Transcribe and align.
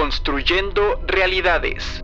Construyendo 0.00 0.98
realidades. 1.06 2.02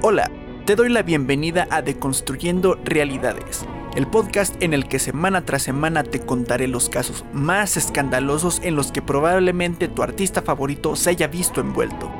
Hola, 0.00 0.30
te 0.64 0.74
doy 0.74 0.88
la 0.88 1.02
bienvenida 1.02 1.68
a 1.70 1.82
Deconstruyendo 1.82 2.78
Realidades, 2.82 3.66
el 3.94 4.06
podcast 4.06 4.54
en 4.62 4.72
el 4.72 4.88
que 4.88 4.98
semana 4.98 5.44
tras 5.44 5.64
semana 5.64 6.02
te 6.02 6.24
contaré 6.24 6.66
los 6.66 6.88
casos 6.88 7.26
más 7.34 7.76
escandalosos 7.76 8.62
en 8.62 8.74
los 8.74 8.90
que 8.90 9.02
probablemente 9.02 9.88
tu 9.88 10.02
artista 10.02 10.40
favorito 10.40 10.96
se 10.96 11.10
haya 11.10 11.26
visto 11.26 11.60
envuelto. 11.60 12.10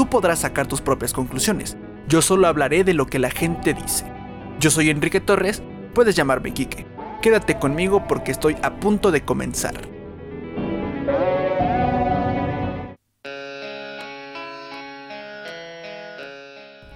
Tú 0.00 0.08
podrás 0.08 0.38
sacar 0.38 0.66
tus 0.66 0.80
propias 0.80 1.12
conclusiones, 1.12 1.76
yo 2.10 2.20
solo 2.22 2.48
hablaré 2.48 2.82
de 2.82 2.92
lo 2.92 3.06
que 3.06 3.20
la 3.20 3.30
gente 3.30 3.72
dice. 3.72 4.04
Yo 4.58 4.72
soy 4.72 4.90
Enrique 4.90 5.20
Torres, 5.20 5.62
puedes 5.94 6.16
llamarme 6.16 6.52
Quique. 6.52 6.84
Quédate 7.22 7.56
conmigo 7.60 8.08
porque 8.08 8.32
estoy 8.32 8.56
a 8.62 8.80
punto 8.80 9.12
de 9.12 9.24
comenzar. 9.24 9.80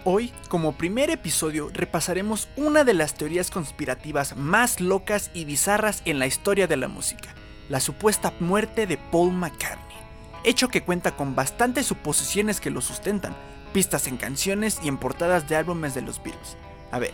Hoy, 0.03 0.33
como 0.49 0.73
primer 0.73 1.11
episodio, 1.11 1.71
repasaremos 1.73 2.49
una 2.57 2.83
de 2.83 2.95
las 2.95 3.15
teorías 3.15 3.53
conspirativas 3.53 4.37
más 4.37 4.81
locas 4.81 5.31
y 5.33 5.45
bizarras 5.45 6.03
en 6.07 6.19
la 6.19 6.27
historia 6.27 6.67
de 6.67 6.77
la 6.77 6.89
música, 6.89 7.33
la 7.69 7.79
supuesta 7.79 8.35
muerte 8.41 8.89
de 8.89 8.99
Paul 8.99 9.33
McCartney, 9.33 9.97
hecho 10.43 10.69
que 10.69 10.83
cuenta 10.83 11.17
con 11.17 11.37
bastantes 11.37 11.87
suposiciones 11.87 12.61
que 12.61 12.71
lo 12.71 12.81
sustentan, 12.81 13.35
pistas 13.75 14.07
en 14.07 14.17
canciones 14.17 14.79
y 14.85 14.89
en 14.89 14.97
portadas 14.97 15.49
de 15.49 15.57
álbumes 15.57 15.95
de 15.95 16.01
los 16.01 16.23
Beatles. 16.23 16.57
A 16.93 17.01
ver, 17.01 17.13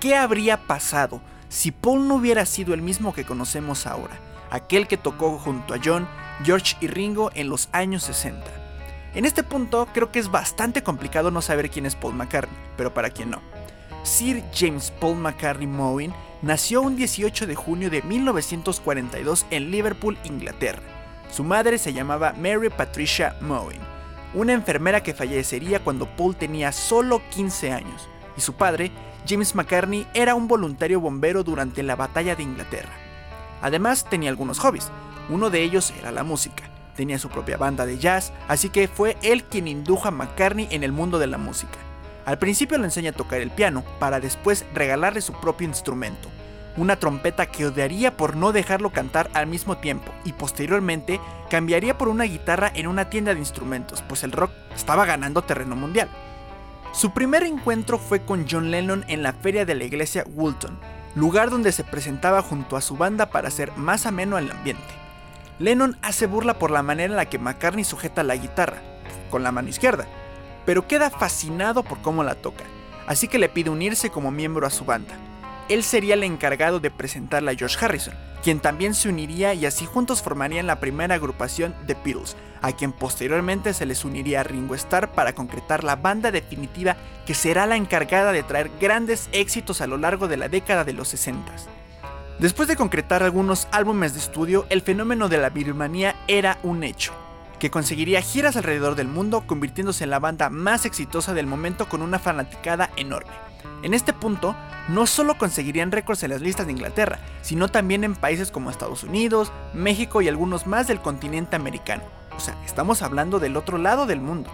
¿qué 0.00 0.16
habría 0.16 0.66
pasado 0.66 1.20
si 1.48 1.70
Paul 1.70 2.08
no 2.08 2.16
hubiera 2.16 2.44
sido 2.46 2.74
el 2.74 2.82
mismo 2.82 3.14
que 3.14 3.24
conocemos 3.24 3.86
ahora, 3.86 4.18
aquel 4.50 4.88
que 4.88 4.96
tocó 4.96 5.38
junto 5.38 5.72
a 5.72 5.78
John, 5.82 6.08
George 6.42 6.76
y 6.80 6.88
Ringo 6.88 7.30
en 7.34 7.48
los 7.48 7.68
años 7.70 8.02
60? 8.02 8.42
En 9.14 9.24
este 9.24 9.44
punto 9.44 9.86
creo 9.94 10.10
que 10.10 10.18
es 10.18 10.32
bastante 10.32 10.82
complicado 10.82 11.30
no 11.30 11.40
saber 11.40 11.70
quién 11.70 11.86
es 11.86 11.94
Paul 11.94 12.14
McCartney, 12.14 12.58
pero 12.76 12.92
para 12.92 13.10
quien 13.10 13.30
no. 13.30 13.40
Sir 14.02 14.42
James 14.52 14.92
Paul 15.00 15.18
McCartney 15.18 15.68
Mowin 15.68 16.12
nació 16.42 16.82
un 16.82 16.96
18 16.96 17.46
de 17.46 17.54
junio 17.54 17.88
de 17.88 18.02
1942 18.02 19.46
en 19.50 19.70
Liverpool, 19.70 20.18
Inglaterra. 20.24 20.82
Su 21.30 21.44
madre 21.44 21.78
se 21.78 21.92
llamaba 21.92 22.34
Mary 22.36 22.68
Patricia 22.68 23.36
Mowin, 23.40 23.93
una 24.34 24.52
enfermera 24.52 25.02
que 25.02 25.14
fallecería 25.14 25.80
cuando 25.80 26.06
Paul 26.16 26.36
tenía 26.36 26.72
solo 26.72 27.22
15 27.30 27.72
años, 27.72 28.08
y 28.36 28.40
su 28.40 28.54
padre, 28.54 28.90
James 29.28 29.54
McCartney, 29.54 30.06
era 30.14 30.34
un 30.34 30.48
voluntario 30.48 31.00
bombero 31.00 31.44
durante 31.44 31.82
la 31.82 31.96
batalla 31.96 32.34
de 32.36 32.42
Inglaterra. 32.42 32.92
Además 33.62 34.04
tenía 34.08 34.30
algunos 34.30 34.58
hobbies, 34.58 34.90
uno 35.28 35.50
de 35.50 35.62
ellos 35.62 35.92
era 35.98 36.12
la 36.12 36.24
música 36.24 36.74
tenía 36.94 37.18
su 37.18 37.28
propia 37.28 37.56
banda 37.56 37.86
de 37.86 37.98
jazz, 37.98 38.32
así 38.48 38.70
que 38.70 38.88
fue 38.88 39.16
él 39.22 39.44
quien 39.44 39.68
indujo 39.68 40.08
a 40.08 40.10
McCartney 40.10 40.68
en 40.70 40.82
el 40.82 40.92
mundo 40.92 41.18
de 41.18 41.26
la 41.26 41.38
música. 41.38 41.78
Al 42.24 42.38
principio 42.38 42.78
le 42.78 42.84
enseña 42.84 43.10
a 43.10 43.14
tocar 43.14 43.40
el 43.40 43.50
piano, 43.50 43.84
para 43.98 44.20
después 44.20 44.64
regalarle 44.72 45.20
su 45.20 45.32
propio 45.34 45.68
instrumento, 45.68 46.28
una 46.76 46.96
trompeta 46.96 47.46
que 47.46 47.66
odiaría 47.66 48.16
por 48.16 48.36
no 48.36 48.52
dejarlo 48.52 48.90
cantar 48.90 49.30
al 49.34 49.46
mismo 49.46 49.78
tiempo, 49.78 50.12
y 50.24 50.32
posteriormente 50.32 51.20
cambiaría 51.50 51.96
por 51.96 52.08
una 52.08 52.24
guitarra 52.24 52.70
en 52.74 52.86
una 52.86 53.10
tienda 53.10 53.32
de 53.32 53.40
instrumentos, 53.40 54.02
pues 54.02 54.24
el 54.24 54.32
rock 54.32 54.50
estaba 54.74 55.06
ganando 55.06 55.42
terreno 55.42 55.76
mundial. 55.76 56.08
Su 56.92 57.12
primer 57.12 57.42
encuentro 57.42 57.98
fue 57.98 58.24
con 58.24 58.46
John 58.48 58.70
Lennon 58.70 59.04
en 59.08 59.22
la 59.22 59.32
feria 59.32 59.64
de 59.64 59.74
la 59.74 59.84
iglesia 59.84 60.24
Woolton, 60.34 60.78
lugar 61.14 61.50
donde 61.50 61.72
se 61.72 61.84
presentaba 61.84 62.42
junto 62.42 62.76
a 62.76 62.80
su 62.80 62.96
banda 62.96 63.26
para 63.26 63.48
hacer 63.48 63.76
más 63.76 64.06
ameno 64.06 64.38
el 64.38 64.50
ambiente. 64.50 64.82
Lennon 65.58 65.96
hace 66.02 66.26
burla 66.26 66.58
por 66.58 66.70
la 66.70 66.82
manera 66.82 67.12
en 67.12 67.16
la 67.16 67.28
que 67.28 67.38
McCartney 67.38 67.84
sujeta 67.84 68.22
la 68.22 68.36
guitarra, 68.36 68.82
con 69.30 69.42
la 69.42 69.52
mano 69.52 69.68
izquierda, 69.68 70.06
pero 70.64 70.88
queda 70.88 71.10
fascinado 71.10 71.82
por 71.82 72.00
cómo 72.00 72.24
la 72.24 72.34
toca, 72.34 72.64
así 73.06 73.28
que 73.28 73.38
le 73.38 73.48
pide 73.48 73.70
unirse 73.70 74.10
como 74.10 74.30
miembro 74.30 74.66
a 74.66 74.70
su 74.70 74.84
banda. 74.84 75.14
Él 75.68 75.82
sería 75.82 76.14
el 76.14 76.24
encargado 76.24 76.78
de 76.78 76.90
presentarla 76.90 77.52
a 77.52 77.54
George 77.54 77.82
Harrison, 77.82 78.14
quien 78.42 78.60
también 78.60 78.92
se 78.94 79.08
uniría 79.08 79.54
y 79.54 79.64
así 79.64 79.86
juntos 79.86 80.20
formarían 80.20 80.66
la 80.66 80.78
primera 80.78 81.14
agrupación 81.14 81.74
The 81.86 81.96
Beatles, 82.04 82.36
a 82.60 82.72
quien 82.72 82.92
posteriormente 82.92 83.72
se 83.72 83.86
les 83.86 84.04
uniría 84.04 84.42
Ringo 84.42 84.74
Starr 84.74 85.12
para 85.12 85.34
concretar 85.34 85.82
la 85.82 85.96
banda 85.96 86.30
definitiva 86.30 86.96
que 87.26 87.32
será 87.32 87.64
la 87.66 87.76
encargada 87.76 88.32
de 88.32 88.42
traer 88.42 88.70
grandes 88.78 89.30
éxitos 89.32 89.80
a 89.80 89.86
lo 89.86 89.96
largo 89.96 90.28
de 90.28 90.36
la 90.36 90.48
década 90.48 90.84
de 90.84 90.92
los 90.92 91.08
60. 91.08 91.52
Después 92.38 92.68
de 92.68 92.76
concretar 92.76 93.22
algunos 93.22 93.66
álbumes 93.70 94.12
de 94.12 94.18
estudio, 94.18 94.66
el 94.68 94.82
fenómeno 94.82 95.28
de 95.30 95.38
la 95.38 95.48
birmanía 95.48 96.16
era 96.28 96.58
un 96.62 96.84
hecho, 96.84 97.14
que 97.58 97.70
conseguiría 97.70 98.20
giras 98.20 98.56
alrededor 98.56 98.96
del 98.96 99.08
mundo, 99.08 99.44
convirtiéndose 99.46 100.04
en 100.04 100.10
la 100.10 100.18
banda 100.18 100.50
más 100.50 100.84
exitosa 100.84 101.32
del 101.32 101.46
momento 101.46 101.88
con 101.88 102.02
una 102.02 102.18
fanaticada 102.18 102.90
enorme. 102.96 103.43
En 103.82 103.94
este 103.94 104.12
punto, 104.12 104.56
no 104.88 105.06
solo 105.06 105.36
conseguirían 105.36 105.92
récords 105.92 106.22
en 106.22 106.30
las 106.30 106.40
listas 106.40 106.66
de 106.66 106.72
Inglaterra, 106.72 107.18
sino 107.42 107.68
también 107.68 108.04
en 108.04 108.14
países 108.14 108.50
como 108.50 108.70
Estados 108.70 109.04
Unidos, 109.04 109.52
México 109.72 110.22
y 110.22 110.28
algunos 110.28 110.66
más 110.66 110.86
del 110.86 111.00
continente 111.00 111.56
americano. 111.56 112.02
O 112.36 112.40
sea, 112.40 112.56
estamos 112.64 113.02
hablando 113.02 113.38
del 113.38 113.56
otro 113.56 113.78
lado 113.78 114.06
del 114.06 114.20
mundo. 114.20 114.50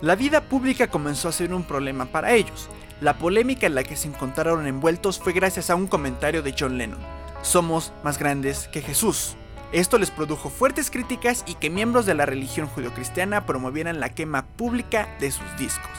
La 0.00 0.16
vida 0.16 0.40
pública 0.42 0.88
comenzó 0.88 1.28
a 1.28 1.32
ser 1.32 1.54
un 1.54 1.64
problema 1.64 2.06
para 2.06 2.32
ellos. 2.32 2.68
La 3.00 3.18
polémica 3.18 3.66
en 3.66 3.74
la 3.74 3.84
que 3.84 3.96
se 3.96 4.08
encontraron 4.08 4.66
envueltos 4.66 5.18
fue 5.18 5.32
gracias 5.32 5.70
a 5.70 5.74
un 5.74 5.86
comentario 5.86 6.42
de 6.42 6.54
John 6.58 6.78
Lennon, 6.78 7.00
somos 7.42 7.92
más 8.04 8.18
grandes 8.18 8.68
que 8.68 8.82
Jesús. 8.82 9.36
Esto 9.72 9.98
les 9.98 10.10
produjo 10.10 10.50
fuertes 10.50 10.90
críticas 10.90 11.44
y 11.46 11.54
que 11.54 11.70
miembros 11.70 12.06
de 12.06 12.14
la 12.14 12.26
religión 12.26 12.68
judio-cristiana 12.68 13.46
promovieran 13.46 14.00
la 14.00 14.10
quema 14.10 14.46
pública 14.46 15.08
de 15.18 15.30
sus 15.30 15.56
discos. 15.56 15.90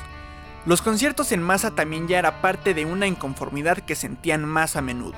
Los 0.66 0.82
conciertos 0.82 1.34
en 1.34 1.42
masa 1.42 1.72
también 1.72 2.08
ya 2.08 2.20
era 2.20 2.42
parte 2.42 2.74
de 2.74 2.86
una 2.86 3.06
inconformidad 3.06 3.80
que 3.80 3.96
sentían 3.96 4.46
más 4.46 4.78
a 4.78 4.82
menudo. 4.82 5.16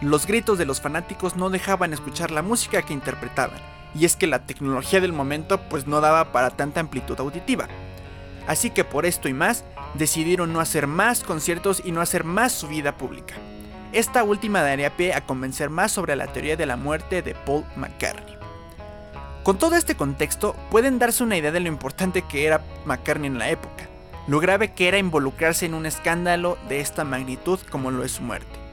Los 0.00 0.26
gritos 0.26 0.56
de 0.56 0.64
los 0.64 0.80
fanáticos 0.80 1.36
no 1.36 1.50
dejaban 1.50 1.92
escuchar 1.92 2.30
la 2.30 2.40
música 2.40 2.80
que 2.80 2.94
interpretaban, 2.94 3.58
y 3.94 4.06
es 4.06 4.16
que 4.16 4.26
la 4.26 4.46
tecnología 4.46 5.02
del 5.02 5.12
momento 5.12 5.60
pues 5.68 5.86
no 5.86 6.00
daba 6.00 6.32
para 6.32 6.48
tanta 6.48 6.80
amplitud 6.80 7.20
auditiva. 7.20 7.68
Así 8.46 8.70
que 8.70 8.84
por 8.84 9.04
esto 9.04 9.28
y 9.28 9.34
más, 9.34 9.64
decidieron 9.94 10.54
no 10.54 10.60
hacer 10.60 10.86
más 10.86 11.24
conciertos 11.24 11.82
y 11.84 11.92
no 11.92 12.00
hacer 12.00 12.24
más 12.24 12.52
su 12.52 12.66
vida 12.66 12.96
pública. 12.96 13.34
Esta 13.92 14.24
última 14.24 14.62
daría 14.62 14.96
pie 14.96 15.12
a 15.12 15.26
convencer 15.26 15.68
más 15.68 15.92
sobre 15.92 16.16
la 16.16 16.26
teoría 16.28 16.56
de 16.56 16.64
la 16.66 16.76
muerte 16.76 17.20
de 17.20 17.34
Paul 17.34 17.64
McCartney. 17.76 18.36
Con 19.42 19.58
todo 19.58 19.76
este 19.76 19.94
contexto, 19.94 20.56
pueden 20.70 20.98
darse 20.98 21.22
una 21.22 21.36
idea 21.36 21.52
de 21.52 21.60
lo 21.60 21.68
importante 21.68 22.22
que 22.22 22.46
era 22.46 22.62
McCartney 22.86 23.28
en 23.28 23.38
la 23.38 23.50
época, 23.50 23.88
lo 24.26 24.40
grave 24.40 24.72
que 24.72 24.88
era 24.88 24.98
involucrarse 24.98 25.66
en 25.66 25.74
un 25.74 25.86
escándalo 25.86 26.58
de 26.68 26.80
esta 26.80 27.04
magnitud 27.04 27.60
como 27.70 27.90
lo 27.90 28.04
es 28.04 28.12
su 28.12 28.22
muerte 28.22 28.66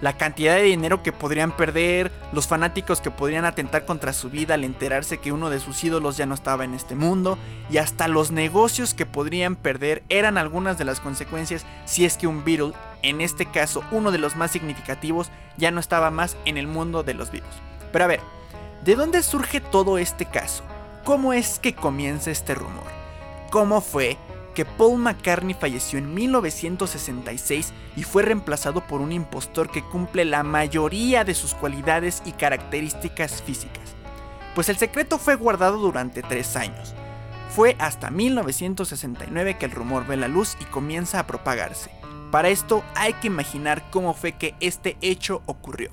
la 0.00 0.16
cantidad 0.16 0.54
de 0.54 0.62
dinero 0.62 1.02
que 1.02 1.12
podrían 1.12 1.56
perder, 1.56 2.12
los 2.32 2.46
fanáticos 2.46 3.00
que 3.00 3.10
podrían 3.10 3.44
atentar 3.44 3.84
contra 3.84 4.12
su 4.12 4.30
vida 4.30 4.54
al 4.54 4.64
enterarse 4.64 5.18
que 5.18 5.32
uno 5.32 5.50
de 5.50 5.58
sus 5.58 5.82
ídolos 5.82 6.16
ya 6.16 6.26
no 6.26 6.34
estaba 6.34 6.64
en 6.64 6.74
este 6.74 6.94
mundo, 6.94 7.38
y 7.70 7.78
hasta 7.78 8.06
los 8.06 8.30
negocios 8.30 8.94
que 8.94 9.06
podrían 9.06 9.56
perder 9.56 10.02
eran 10.08 10.38
algunas 10.38 10.78
de 10.78 10.84
las 10.84 11.00
consecuencias 11.00 11.66
si 11.84 12.04
es 12.04 12.16
que 12.16 12.26
un 12.26 12.44
Beatle, 12.44 12.74
en 13.02 13.20
este 13.20 13.46
caso 13.46 13.82
uno 13.90 14.10
de 14.12 14.18
los 14.18 14.36
más 14.36 14.52
significativos, 14.52 15.30
ya 15.56 15.70
no 15.70 15.80
estaba 15.80 16.10
más 16.10 16.36
en 16.44 16.56
el 16.56 16.68
mundo 16.68 17.02
de 17.02 17.14
los 17.14 17.30
vivos. 17.30 17.50
Pero 17.92 18.04
a 18.04 18.08
ver, 18.08 18.20
¿de 18.84 18.94
dónde 18.94 19.22
surge 19.22 19.60
todo 19.60 19.98
este 19.98 20.26
caso? 20.26 20.62
¿Cómo 21.04 21.32
es 21.32 21.58
que 21.58 21.74
comienza 21.74 22.30
este 22.30 22.54
rumor? 22.54 22.86
¿Cómo 23.50 23.80
fue 23.80 24.18
que 24.58 24.64
Paul 24.64 24.98
McCartney 24.98 25.54
falleció 25.54 26.00
en 26.00 26.12
1966 26.12 27.72
y 27.94 28.02
fue 28.02 28.24
reemplazado 28.24 28.84
por 28.84 29.00
un 29.00 29.12
impostor 29.12 29.70
que 29.70 29.84
cumple 29.84 30.24
la 30.24 30.42
mayoría 30.42 31.22
de 31.22 31.36
sus 31.36 31.54
cualidades 31.54 32.24
y 32.24 32.32
características 32.32 33.40
físicas. 33.40 33.94
Pues 34.56 34.68
el 34.68 34.76
secreto 34.76 35.20
fue 35.20 35.36
guardado 35.36 35.78
durante 35.78 36.22
tres 36.22 36.56
años. 36.56 36.92
Fue 37.54 37.76
hasta 37.78 38.10
1969 38.10 39.58
que 39.58 39.66
el 39.66 39.70
rumor 39.70 40.04
ve 40.08 40.16
la 40.16 40.26
luz 40.26 40.56
y 40.60 40.64
comienza 40.64 41.20
a 41.20 41.26
propagarse. 41.28 41.92
Para 42.32 42.48
esto 42.48 42.82
hay 42.96 43.12
que 43.12 43.28
imaginar 43.28 43.88
cómo 43.92 44.12
fue 44.12 44.32
que 44.32 44.56
este 44.58 44.96
hecho 45.00 45.40
ocurrió. 45.46 45.92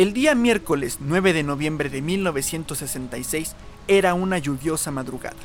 El 0.00 0.14
día 0.14 0.34
miércoles 0.34 0.96
9 1.00 1.34
de 1.34 1.42
noviembre 1.42 1.90
de 1.90 2.00
1966 2.00 3.54
era 3.86 4.14
una 4.14 4.38
lluviosa 4.38 4.90
madrugada. 4.90 5.36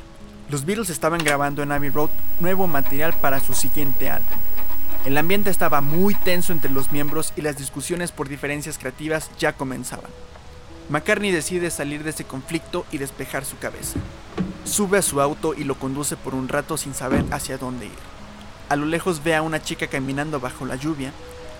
Los 0.48 0.64
Beatles 0.64 0.88
estaban 0.88 1.22
grabando 1.22 1.62
en 1.62 1.72
Abbey 1.72 1.90
Road 1.90 2.08
nuevo 2.40 2.66
material 2.66 3.12
para 3.12 3.40
su 3.40 3.52
siguiente 3.52 4.08
álbum. 4.08 4.38
El 5.04 5.18
ambiente 5.18 5.50
estaba 5.50 5.82
muy 5.82 6.14
tenso 6.14 6.54
entre 6.54 6.70
los 6.70 6.90
miembros 6.90 7.34
y 7.36 7.42
las 7.42 7.58
discusiones 7.58 8.12
por 8.12 8.30
diferencias 8.30 8.78
creativas 8.78 9.30
ya 9.38 9.52
comenzaban. 9.52 10.10
McCartney 10.88 11.32
decide 11.32 11.70
salir 11.70 12.02
de 12.02 12.08
ese 12.08 12.24
conflicto 12.24 12.86
y 12.90 12.96
despejar 12.96 13.44
su 13.44 13.58
cabeza. 13.58 13.98
Sube 14.64 14.96
a 14.96 15.02
su 15.02 15.20
auto 15.20 15.52
y 15.52 15.64
lo 15.64 15.74
conduce 15.74 16.16
por 16.16 16.34
un 16.34 16.48
rato 16.48 16.78
sin 16.78 16.94
saber 16.94 17.26
hacia 17.30 17.58
dónde 17.58 17.84
ir. 17.84 18.16
A 18.70 18.76
lo 18.76 18.86
lejos 18.86 19.22
ve 19.22 19.34
a 19.34 19.42
una 19.42 19.60
chica 19.60 19.88
caminando 19.88 20.40
bajo 20.40 20.64
la 20.64 20.76
lluvia, 20.76 21.12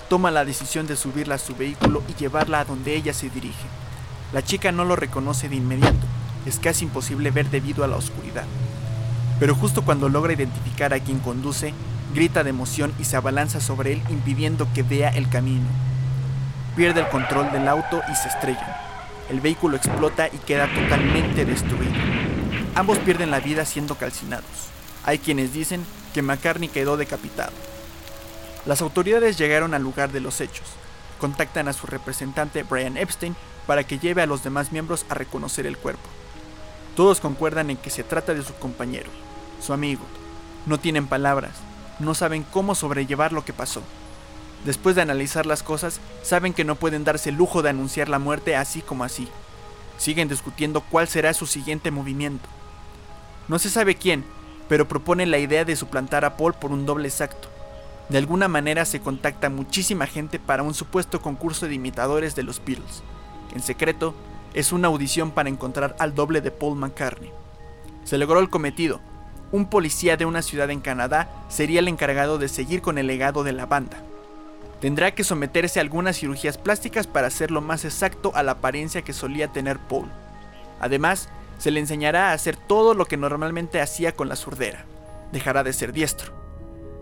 toma 0.09 0.31
la 0.31 0.45
decisión 0.45 0.87
de 0.87 0.97
subirla 0.97 1.37
a 1.37 1.39
su 1.39 1.55
vehículo 1.55 2.03
y 2.09 2.15
llevarla 2.15 2.61
a 2.61 2.65
donde 2.65 2.95
ella 2.95 3.13
se 3.13 3.31
dirige. 3.31 3.67
La 4.33 4.43
chica 4.43 4.73
no 4.73 4.85
lo 4.85 4.97
reconoce 4.97 5.49
de 5.49 5.57
inmediato, 5.57 6.07
es 6.47 6.59
casi 6.59 6.85
imposible 6.85 7.31
ver 7.31 7.51
debido 7.51 7.85
a 7.85 7.89
la 7.89 7.97
oscuridad. 7.97 8.45
Pero 9.39 9.55
justo 9.55 9.83
cuando 9.83 10.09
logra 10.09 10.33
identificar 10.33 10.95
a 10.95 11.01
quien 11.01 11.19
conduce, 11.19 11.75
grita 12.15 12.45
de 12.45 12.51
emoción 12.51 12.93
y 12.99 13.05
se 13.05 13.17
abalanza 13.17 13.61
sobre 13.61 13.93
él 13.93 14.03
impidiendo 14.09 14.69
que 14.73 14.83
vea 14.83 15.11
el 15.11 15.29
camino. 15.29 15.67
Pierde 16.75 17.01
el 17.01 17.09
control 17.09 17.51
del 17.53 17.69
auto 17.69 18.01
y 18.11 18.15
se 18.15 18.29
estrella. 18.29 18.81
El 19.29 19.41
vehículo 19.41 19.77
explota 19.77 20.29
y 20.29 20.39
queda 20.39 20.69
totalmente 20.73 21.45
destruido. 21.45 21.95
Ambos 22.75 22.99
pierden 22.99 23.31
la 23.31 23.41
vida 23.41 23.65
siendo 23.65 23.97
calcinados. 23.97 24.45
Hay 25.05 25.19
quienes 25.19 25.53
dicen 25.53 25.85
que 26.15 26.23
McCartney 26.23 26.69
quedó 26.69 26.97
decapitado. 26.97 27.53
Las 28.67 28.83
autoridades 28.83 29.39
llegaron 29.39 29.75
al 29.75 29.83
lugar 29.83 30.11
de 30.11 30.21
los 30.21 30.41
hechos. 30.41 30.67
Contactan 31.21 31.69
a 31.69 31.73
su 31.73 31.87
representante 31.87 32.65
Brian 32.65 32.97
Epstein 32.97 33.37
para 33.67 33.85
que 33.85 33.99
lleve 33.99 34.23
a 34.23 34.27
los 34.27 34.43
demás 34.43 34.73
miembros 34.73 35.07
a 35.09 35.15
reconocer 35.15 35.67
el 35.67 35.79
cuerpo. 35.79 36.09
Todos 36.97 37.21
concuerdan 37.21 37.71
en 37.71 37.77
que 37.77 37.91
se 37.91 38.03
trata 38.03 38.35
de 38.35 38.43
su 38.43 38.55
compañero, 38.55 39.09
su 39.65 39.73
amigo. 39.73 40.03
No 40.67 40.79
tienen 40.79 41.07
palabras, 41.07 41.53
no 42.01 42.15
saben 42.15 42.43
cómo 42.43 42.75
sobrellevar 42.75 43.33
lo 43.33 43.45
que 43.45 43.53
pasó. 43.53 43.83
Después 44.65 44.97
de 44.97 45.03
analizar 45.03 45.47
las 45.47 45.63
cosas, 45.63 46.01
saben 46.23 46.53
que 46.53 46.65
no 46.65 46.75
pueden 46.75 47.05
darse 47.05 47.31
el 47.31 47.37
lujo 47.37 47.63
de 47.63 47.71
anunciar 47.71 48.09
la 48.09 48.19
muerte 48.19 48.57
así 48.57 48.83
como 48.83 49.05
así. 49.05 49.29
Siguen 49.97 50.29
discutiendo 50.29 50.81
cuál 50.81 51.07
será 51.07 51.35
su 51.35 51.47
siguiente 51.47 51.91
movimiento. 51.91 52.49
No 53.47 53.61
se 53.61 53.71
sabe 53.71 53.95
quién, 53.95 54.25
pero 54.69 54.89
proponen 54.89 55.31
la 55.31 55.39
idea 55.39 55.65
de 55.65 55.77
suplantar 55.77 56.25
a 56.25 56.37
Paul 56.37 56.55
por 56.55 56.73
un 56.73 56.85
doble 56.85 57.07
exacto. 57.07 57.49
De 58.09 58.19
alguna 58.19 58.47
manera 58.47 58.85
se 58.85 59.01
contacta 59.01 59.51
muchísima 59.51 60.07
gente 60.07 60.39
para 60.39 60.63
un 60.63 60.75
supuesto 60.75 61.21
concurso 61.21 61.67
de 61.67 61.75
imitadores 61.75 62.37
de 62.37 62.45
los 62.45 62.65
Beatles. 62.65 63.03
En 63.55 63.63
secreto, 63.63 64.15
es 64.55 64.73
una 64.73 64.89
audición 64.89 65.33
para 65.33 65.49
encontrar 65.49 65.97
al 65.99 66.15
doble 66.15 66.41
de 66.41 66.51
Paul 66.51 66.79
McCartney. 66.79 67.33
Se 68.05 68.17
logró 68.17 68.39
el 68.39 68.49
cometido. 68.49 69.01
Un 69.51 69.69
policía 69.69 70.17
de 70.17 70.25
una 70.25 70.43
ciudad 70.43 70.71
en 70.71 70.81
Canadá 70.81 71.29
sería 71.49 71.81
el 71.81 71.89
encargado 71.89 72.39
de 72.39 72.49
seguir 72.49 72.81
con 72.81 72.99
el 72.99 73.09
legado 73.09 73.43
de 73.43 73.53
la 73.53 73.67
banda. 73.67 73.99
Tendrá 74.81 75.15
que 75.15 75.25
someterse 75.25 75.81
a 75.81 75.83
algunas 75.83 76.19
cirugías 76.19 76.59
plásticas 76.59 77.07
para 77.07 77.27
hacerlo 77.27 77.61
más 77.61 77.85
exacto 77.85 78.31
a 78.35 78.43
la 78.43 78.53
apariencia 78.53 79.03
que 79.03 79.13
solía 79.13 79.49
tener 79.49 79.79
Paul. 79.79 80.09
Además, 80.81 81.29
se 81.59 81.71
le 81.71 81.81
enseñará 81.81 82.31
a 82.31 82.33
hacer 82.35 82.57
todo 82.57 82.95
lo 82.95 83.07
que 83.07 83.17
normalmente 83.17 83.81
hacía 83.81 84.15
con 84.15 84.29
la 84.29 84.37
surdera. 84.37 84.85
Dejará 85.33 85.65
de 85.65 85.73
ser 85.73 85.93
diestro. 85.93 86.36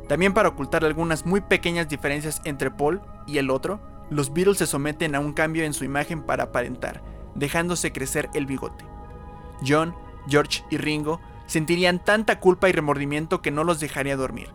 También 0.09 0.35
para 0.35 0.51
ocultar 0.51 0.85
algunas 0.85 1.25
muy 1.25 1.41
pequeñas 1.41 1.89
diferencias 1.89 2.43
entre 2.45 2.71
Paul 2.71 3.01
y 3.27 3.39
el 3.39 3.51
otro, 3.51 3.81
los 4.11 4.33
Beatles 4.33 4.59
se 4.59 4.67
someten 4.67 5.15
a 5.15 5.21
un 5.21 5.33
cambio 5.33 5.65
en 5.65 5.73
su 5.73 5.85
imagen 5.85 6.23
para 6.23 6.45
aparentar, 6.45 7.03
dejándose 7.35 7.93
crecer 7.93 8.29
el 8.35 8.47
bigote. 8.47 8.85
John, 9.67 9.95
George 10.29 10.62
y 10.71 10.77
Ringo 10.77 11.21
sentirían 11.47 12.03
tanta 12.03 12.41
culpa 12.41 12.69
y 12.69 12.73
remordimiento 12.73 13.41
que 13.43 13.51
no 13.51 13.65
los 13.65 13.81
dejaría 13.81 14.17
dormir. 14.17 14.51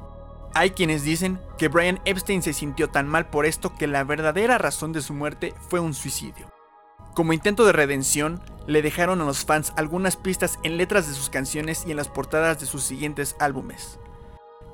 Hay 0.54 0.72
quienes 0.72 1.04
dicen 1.04 1.40
que 1.58 1.68
Brian 1.68 2.00
Epstein 2.06 2.42
se 2.42 2.54
sintió 2.54 2.90
tan 2.90 3.08
mal 3.08 3.30
por 3.30 3.46
esto 3.46 3.76
que 3.76 3.88
la 3.88 4.04
verdadera 4.04 4.58
razón 4.58 4.92
de 4.94 5.02
su 5.02 5.14
muerte 5.14 5.54
fue 5.70 5.80
un 5.80 5.94
suicidio. 5.94 6.48
Como 7.14 7.34
intento 7.34 7.66
de 7.66 7.74
redención, 7.74 8.42
le 8.66 8.82
dejaron 8.82 9.22
a 9.22 9.26
los 9.26 9.46
fans 9.46 9.74
algunas 9.76 10.16
pistas 10.16 10.60
en 10.64 10.78
letras 10.78 11.08
de 11.08 11.14
sus 11.14 11.30
canciones 11.30 11.86
y 11.86 11.92
en 11.92 11.98
las 11.98 12.08
portadas 12.08 12.60
de 12.60 12.66
sus 12.66 12.84
siguientes 12.84 13.36
álbumes. 13.40 14.00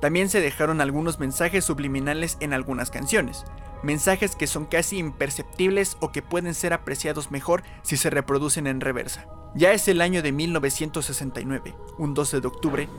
También 0.01 0.29
se 0.29 0.41
dejaron 0.41 0.81
algunos 0.81 1.19
mensajes 1.19 1.65
subliminales 1.65 2.37
en 2.39 2.53
algunas 2.53 2.91
canciones, 2.91 3.45
mensajes 3.83 4.35
que 4.35 4.47
son 4.47 4.65
casi 4.65 4.97
imperceptibles 4.97 5.97
o 5.99 6.11
que 6.11 6.21
pueden 6.21 6.53
ser 6.53 6.73
apreciados 6.73 7.31
mejor 7.31 7.63
si 7.81 7.97
se 7.97 8.09
reproducen 8.09 8.67
en 8.67 8.81
reversa. 8.81 9.27
Ya 9.55 9.71
es 9.71 9.87
el 9.87 10.01
año 10.01 10.21
de 10.21 10.33
1969, 10.33 11.75
un 11.97 12.13
12 12.13 12.41
de 12.41 12.47
octubre, 12.47 12.89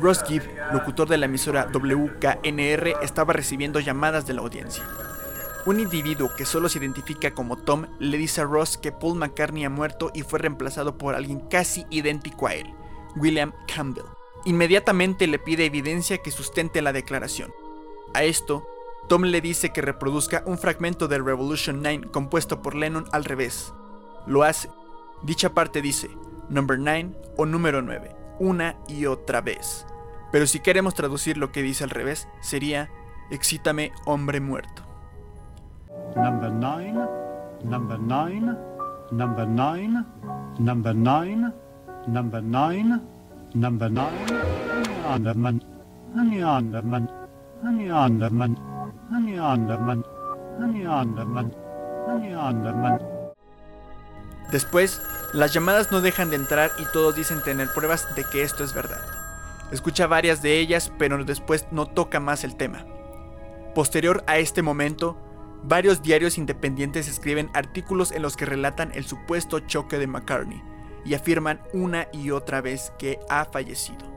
Ross 0.00 0.24
Gibb, 0.26 0.42
locutor 0.72 1.08
de 1.08 1.18
la 1.18 1.26
emisora 1.26 1.68
WKNR, 1.72 2.94
estaba 3.02 3.34
recibiendo 3.34 3.80
llamadas 3.80 4.26
de 4.26 4.32
la 4.32 4.40
audiencia. 4.40 4.82
Un 5.66 5.80
individuo 5.80 6.30
que 6.34 6.46
solo 6.46 6.68
se 6.68 6.78
identifica 6.78 7.32
como 7.32 7.56
Tom 7.56 7.86
le 7.98 8.16
dice 8.16 8.40
a 8.40 8.44
Ross 8.44 8.78
que 8.78 8.92
Paul 8.92 9.18
McCartney 9.18 9.64
ha 9.64 9.70
muerto 9.70 10.10
y 10.14 10.22
fue 10.22 10.38
reemplazado 10.38 10.96
por 10.96 11.14
alguien 11.14 11.40
casi 11.50 11.84
idéntico 11.90 12.46
a 12.46 12.54
él, 12.54 12.72
William 13.16 13.52
Campbell. 13.66 14.15
Inmediatamente 14.46 15.26
le 15.26 15.40
pide 15.40 15.66
evidencia 15.66 16.18
que 16.18 16.30
sustente 16.30 16.80
la 16.80 16.92
declaración. 16.92 17.52
A 18.14 18.22
esto, 18.22 18.64
Tom 19.08 19.22
le 19.22 19.40
dice 19.40 19.72
que 19.72 19.82
reproduzca 19.82 20.44
un 20.46 20.56
fragmento 20.56 21.08
de 21.08 21.18
Revolution 21.18 21.82
9 21.82 22.12
compuesto 22.12 22.62
por 22.62 22.76
Lennon 22.76 23.06
al 23.10 23.24
revés. 23.24 23.74
Lo 24.24 24.44
hace. 24.44 24.70
Dicha 25.22 25.52
parte 25.52 25.82
dice, 25.82 26.10
number 26.48 26.78
9 26.78 27.10
o 27.36 27.44
número 27.44 27.82
9, 27.82 28.14
una 28.38 28.76
y 28.86 29.06
otra 29.06 29.40
vez. 29.40 29.84
Pero 30.30 30.46
si 30.46 30.60
queremos 30.60 30.94
traducir 30.94 31.38
lo 31.38 31.50
que 31.50 31.62
dice 31.62 31.82
al 31.82 31.90
revés, 31.90 32.28
sería, 32.40 32.88
excítame 33.32 33.90
hombre 34.04 34.40
muerto. 34.40 34.82
Number 36.14 36.52
9, 36.52 36.92
number 37.64 37.98
9, 37.98 38.40
number 39.10 39.48
9, 39.48 40.04
number 40.60 40.94
9, 40.94 41.52
number 42.06 42.42
9, 42.44 43.00
number 43.56 43.90
9, 43.90 44.08
Underman, 45.14 45.64
Honey 46.14 46.42
Underman, 46.42 47.10
Honey 47.62 47.90
Underman, 47.90 48.56
Honey 49.10 49.38
Underman, 49.38 50.04
Honey 50.60 50.86
Underman, 50.86 51.52
Honey 52.06 52.34
Underman. 52.34 53.00
Después, 54.52 55.00
las 55.32 55.52
llamadas 55.52 55.90
no 55.90 56.00
dejan 56.00 56.30
de 56.30 56.36
entrar 56.36 56.70
y 56.78 56.84
todos 56.92 57.16
dicen 57.16 57.42
tener 57.42 57.68
pruebas 57.72 58.14
de 58.14 58.24
que 58.24 58.42
esto 58.42 58.62
es 58.62 58.74
verdad. 58.74 59.00
Escucha 59.72 60.06
varias 60.06 60.42
de 60.42 60.60
ellas, 60.60 60.92
pero 60.98 61.24
después 61.24 61.66
no 61.72 61.86
toca 61.86 62.20
más 62.20 62.44
el 62.44 62.56
tema. 62.56 62.84
Posterior 63.74 64.22
a 64.26 64.38
este 64.38 64.62
momento, 64.62 65.16
Varios 65.68 66.00
diarios 66.00 66.38
independientes 66.38 67.08
escriben 67.08 67.50
artículos 67.52 68.12
en 68.12 68.22
los 68.22 68.36
que 68.36 68.46
relatan 68.46 68.92
el 68.94 69.04
supuesto 69.04 69.58
choque 69.58 69.98
de 69.98 70.06
McCartney 70.06 70.62
y 71.06 71.14
afirman 71.14 71.60
una 71.72 72.08
y 72.12 72.30
otra 72.30 72.60
vez 72.60 72.92
que 72.98 73.18
ha 73.28 73.44
fallecido. 73.44 74.16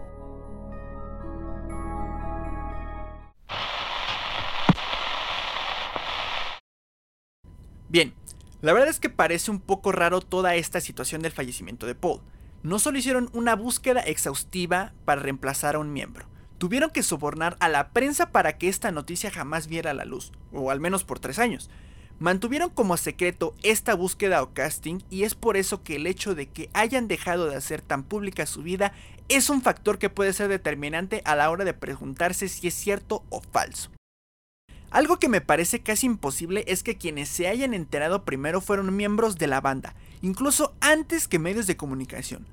Bien, 7.88 8.14
la 8.62 8.74
verdad 8.74 8.90
es 8.90 9.00
que 9.00 9.10
parece 9.10 9.50
un 9.50 9.60
poco 9.60 9.92
raro 9.92 10.22
toda 10.22 10.56
esta 10.56 10.80
situación 10.82 11.22
del 11.22 11.32
fallecimiento 11.32 11.88
de 11.88 11.96
Paul. 11.96 12.22
No 12.62 12.78
solo 12.78 12.98
hicieron 12.98 13.30
una 13.34 13.56
búsqueda 13.56 14.02
exhaustiva 14.02 14.94
para 15.06 15.22
reemplazar 15.22 15.76
a 15.76 15.80
un 15.80 15.94
miembro, 15.94 16.28
tuvieron 16.58 16.92
que 16.92 17.04
sobornar 17.04 17.56
a 17.60 17.70
la 17.70 17.90
prensa 17.90 18.32
para 18.32 18.58
que 18.58 18.68
esta 18.68 18.92
noticia 18.92 19.32
jamás 19.32 19.68
viera 19.68 19.94
la 19.94 20.06
luz, 20.06 20.32
o 20.52 20.70
al 20.70 20.80
menos 20.80 21.04
por 21.04 21.20
tres 21.20 21.40
años. 21.40 21.70
Mantuvieron 22.20 22.70
como 22.70 22.98
secreto 22.98 23.56
esta 23.64 23.94
búsqueda 23.94 24.44
o 24.44 24.54
casting 24.54 25.00
y 25.10 25.24
es 25.24 25.36
por 25.36 25.56
eso 25.56 25.84
que 25.84 25.96
el 25.96 26.06
hecho 26.06 26.36
de 26.36 26.48
que 26.48 26.70
hayan 26.74 27.08
dejado 27.08 27.48
de 27.48 27.56
hacer 27.56 27.82
tan 27.82 28.04
pública 28.04 28.46
su 28.46 28.62
vida 28.62 28.92
es 29.30 29.50
un 29.50 29.62
factor 29.62 30.00
que 30.00 30.10
puede 30.10 30.34
ser 30.34 30.50
determinante 30.50 31.22
a 31.24 31.38
la 31.38 31.50
hora 31.50 31.64
de 31.64 31.74
preguntarse 31.74 32.50
si 32.50 32.68
es 32.68 32.74
cierto 32.74 33.24
o 33.30 33.40
falso. 33.40 33.90
Algo 34.92 35.18
que 35.18 35.30
me 35.30 35.40
parece 35.40 35.80
casi 35.80 36.08
imposible 36.08 36.66
es 36.68 36.84
que 36.84 36.98
quienes 36.98 37.30
se 37.30 37.48
hayan 37.48 37.74
enterado 37.74 38.26
primero 38.26 38.60
fueron 38.60 38.94
miembros 38.98 39.38
de 39.38 39.48
la 39.48 39.62
banda, 39.62 39.96
incluso 40.22 40.74
antes 40.82 41.28
que 41.30 41.40
medios 41.40 41.68
de 41.68 41.78
comunicación. 41.78 42.46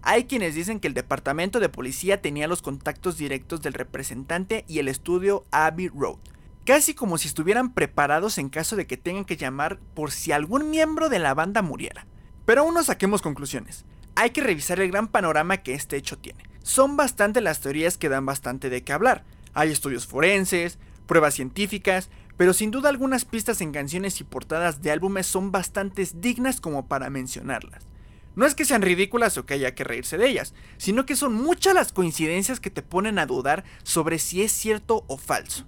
Hay 0.00 0.24
quienes 0.24 0.56
dicen 0.56 0.80
que 0.80 0.88
el 0.88 0.94
departamento 0.94 1.60
de 1.60 1.68
policía 1.68 2.20
tenía 2.20 2.48
los 2.48 2.60
contactos 2.60 3.18
directos 3.18 3.62
del 3.62 3.74
representante 3.74 4.64
y 4.66 4.80
el 4.80 4.88
estudio 4.88 5.44
Abbey 5.52 5.88
Road, 5.88 6.18
casi 6.64 6.94
como 6.94 7.18
si 7.18 7.28
estuvieran 7.28 7.72
preparados 7.72 8.38
en 8.38 8.48
caso 8.48 8.76
de 8.76 8.86
que 8.86 8.96
tengan 8.96 9.24
que 9.24 9.36
llamar 9.36 9.78
por 9.94 10.10
si 10.10 10.32
algún 10.32 10.70
miembro 10.70 11.08
de 11.08 11.18
la 11.18 11.34
banda 11.34 11.62
muriera. 11.62 12.06
Pero 12.44 12.62
aún 12.62 12.74
no 12.74 12.82
saquemos 12.82 13.22
conclusiones. 13.22 13.84
Hay 14.14 14.30
que 14.30 14.42
revisar 14.42 14.80
el 14.80 14.90
gran 14.90 15.08
panorama 15.08 15.58
que 15.58 15.74
este 15.74 15.96
hecho 15.96 16.18
tiene. 16.18 16.42
Son 16.62 16.96
bastante 16.96 17.40
las 17.40 17.60
teorías 17.60 17.98
que 17.98 18.08
dan 18.08 18.26
bastante 18.26 18.70
de 18.70 18.82
qué 18.82 18.92
hablar. 18.92 19.24
Hay 19.54 19.70
estudios 19.70 20.06
forenses, 20.06 20.78
pruebas 21.06 21.34
científicas, 21.34 22.10
pero 22.36 22.52
sin 22.52 22.70
duda 22.70 22.88
algunas 22.88 23.24
pistas 23.24 23.60
en 23.60 23.72
canciones 23.72 24.20
y 24.20 24.24
portadas 24.24 24.82
de 24.82 24.90
álbumes 24.90 25.26
son 25.26 25.52
bastante 25.52 26.06
dignas 26.14 26.60
como 26.60 26.86
para 26.86 27.10
mencionarlas. 27.10 27.86
No 28.34 28.46
es 28.46 28.54
que 28.54 28.64
sean 28.64 28.80
ridículas 28.80 29.36
o 29.36 29.44
que 29.44 29.54
haya 29.54 29.74
que 29.74 29.84
reírse 29.84 30.16
de 30.16 30.28
ellas, 30.28 30.54
sino 30.78 31.04
que 31.04 31.16
son 31.16 31.34
muchas 31.34 31.74
las 31.74 31.92
coincidencias 31.92 32.60
que 32.60 32.70
te 32.70 32.82
ponen 32.82 33.18
a 33.18 33.26
dudar 33.26 33.64
sobre 33.82 34.18
si 34.18 34.42
es 34.42 34.52
cierto 34.52 35.04
o 35.06 35.18
falso. 35.18 35.66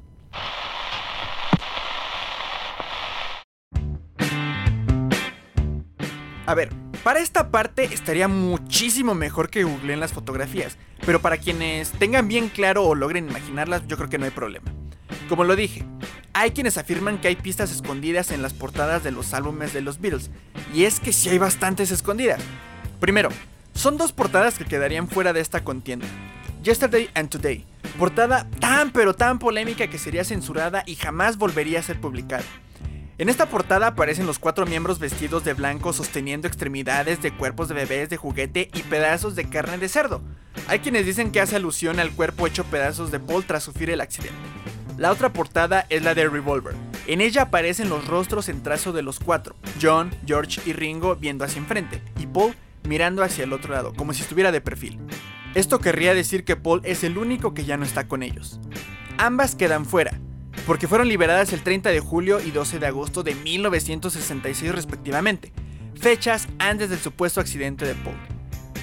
A 6.46 6.54
ver, 6.54 6.68
para 7.02 7.20
esta 7.20 7.50
parte 7.50 7.84
estaría 7.84 8.28
muchísimo 8.28 9.14
mejor 9.14 9.48
que 9.48 9.64
googleen 9.64 9.98
las 9.98 10.12
fotografías, 10.12 10.76
pero 11.06 11.20
para 11.20 11.38
quienes 11.38 11.90
tengan 11.92 12.28
bien 12.28 12.48
claro 12.48 12.84
o 12.84 12.94
logren 12.94 13.28
imaginarlas, 13.28 13.86
yo 13.86 13.96
creo 13.96 14.10
que 14.10 14.18
no 14.18 14.26
hay 14.26 14.30
problema. 14.30 14.70
Como 15.28 15.44
lo 15.44 15.56
dije, 15.56 15.84
hay 16.34 16.50
quienes 16.50 16.76
afirman 16.76 17.18
que 17.18 17.28
hay 17.28 17.36
pistas 17.36 17.72
escondidas 17.72 18.30
en 18.30 18.42
las 18.42 18.52
portadas 18.52 19.02
de 19.02 19.10
los 19.10 19.32
álbumes 19.32 19.72
de 19.72 19.80
los 19.80 20.00
Beatles, 20.00 20.30
y 20.74 20.84
es 20.84 21.00
que 21.00 21.12
sí 21.12 21.30
hay 21.30 21.38
bastantes 21.38 21.90
escondidas. 21.90 22.42
Primero, 23.00 23.30
son 23.74 23.96
dos 23.96 24.12
portadas 24.12 24.58
que 24.58 24.64
quedarían 24.64 25.08
fuera 25.08 25.32
de 25.32 25.40
esta 25.40 25.64
contienda. 25.64 26.06
Yesterday 26.64 27.10
and 27.14 27.28
Today, 27.28 27.66
portada 27.98 28.48
tan 28.58 28.90
pero 28.90 29.14
tan 29.14 29.38
polémica 29.38 29.86
que 29.88 29.98
sería 29.98 30.24
censurada 30.24 30.82
y 30.86 30.94
jamás 30.94 31.36
volvería 31.36 31.80
a 31.80 31.82
ser 31.82 32.00
publicada. 32.00 32.44
En 33.18 33.28
esta 33.28 33.50
portada 33.50 33.88
aparecen 33.88 34.24
los 34.24 34.38
cuatro 34.38 34.64
miembros 34.64 34.98
vestidos 34.98 35.44
de 35.44 35.52
blanco 35.52 35.92
sosteniendo 35.92 36.48
extremidades 36.48 37.20
de 37.20 37.36
cuerpos 37.36 37.68
de 37.68 37.74
bebés 37.74 38.08
de 38.08 38.16
juguete 38.16 38.70
y 38.72 38.80
pedazos 38.80 39.34
de 39.34 39.46
carne 39.46 39.76
de 39.76 39.90
cerdo. 39.90 40.22
Hay 40.66 40.78
quienes 40.78 41.04
dicen 41.04 41.32
que 41.32 41.42
hace 41.42 41.56
alusión 41.56 42.00
al 42.00 42.12
cuerpo 42.12 42.46
hecho 42.46 42.64
pedazos 42.64 43.10
de 43.10 43.20
Paul 43.20 43.44
tras 43.44 43.62
sufrir 43.62 43.90
el 43.90 44.00
accidente. 44.00 44.34
La 44.96 45.12
otra 45.12 45.34
portada 45.34 45.84
es 45.90 46.02
la 46.02 46.14
de 46.14 46.30
Revolver. 46.30 46.74
En 47.06 47.20
ella 47.20 47.42
aparecen 47.42 47.90
los 47.90 48.06
rostros 48.06 48.48
en 48.48 48.62
trazo 48.62 48.94
de 48.94 49.02
los 49.02 49.20
cuatro, 49.20 49.54
John, 49.82 50.10
George 50.24 50.62
y 50.64 50.72
Ringo 50.72 51.14
viendo 51.14 51.44
hacia 51.44 51.58
enfrente, 51.58 52.00
y 52.18 52.26
Paul 52.26 52.54
mirando 52.84 53.22
hacia 53.22 53.44
el 53.44 53.52
otro 53.52 53.74
lado, 53.74 53.92
como 53.92 54.14
si 54.14 54.22
estuviera 54.22 54.50
de 54.50 54.62
perfil. 54.62 54.98
Esto 55.54 55.78
querría 55.78 56.14
decir 56.14 56.44
que 56.44 56.56
Paul 56.56 56.80
es 56.84 57.04
el 57.04 57.16
único 57.16 57.54
que 57.54 57.64
ya 57.64 57.76
no 57.76 57.84
está 57.84 58.08
con 58.08 58.24
ellos. 58.24 58.58
Ambas 59.18 59.54
quedan 59.54 59.86
fuera, 59.86 60.18
porque 60.66 60.88
fueron 60.88 61.08
liberadas 61.08 61.52
el 61.52 61.62
30 61.62 61.90
de 61.90 62.00
julio 62.00 62.40
y 62.40 62.50
12 62.50 62.80
de 62.80 62.86
agosto 62.86 63.22
de 63.22 63.36
1966 63.36 64.74
respectivamente, 64.74 65.52
fechas 65.94 66.48
antes 66.58 66.90
del 66.90 66.98
supuesto 66.98 67.40
accidente 67.40 67.86
de 67.86 67.94
Paul. 67.94 68.16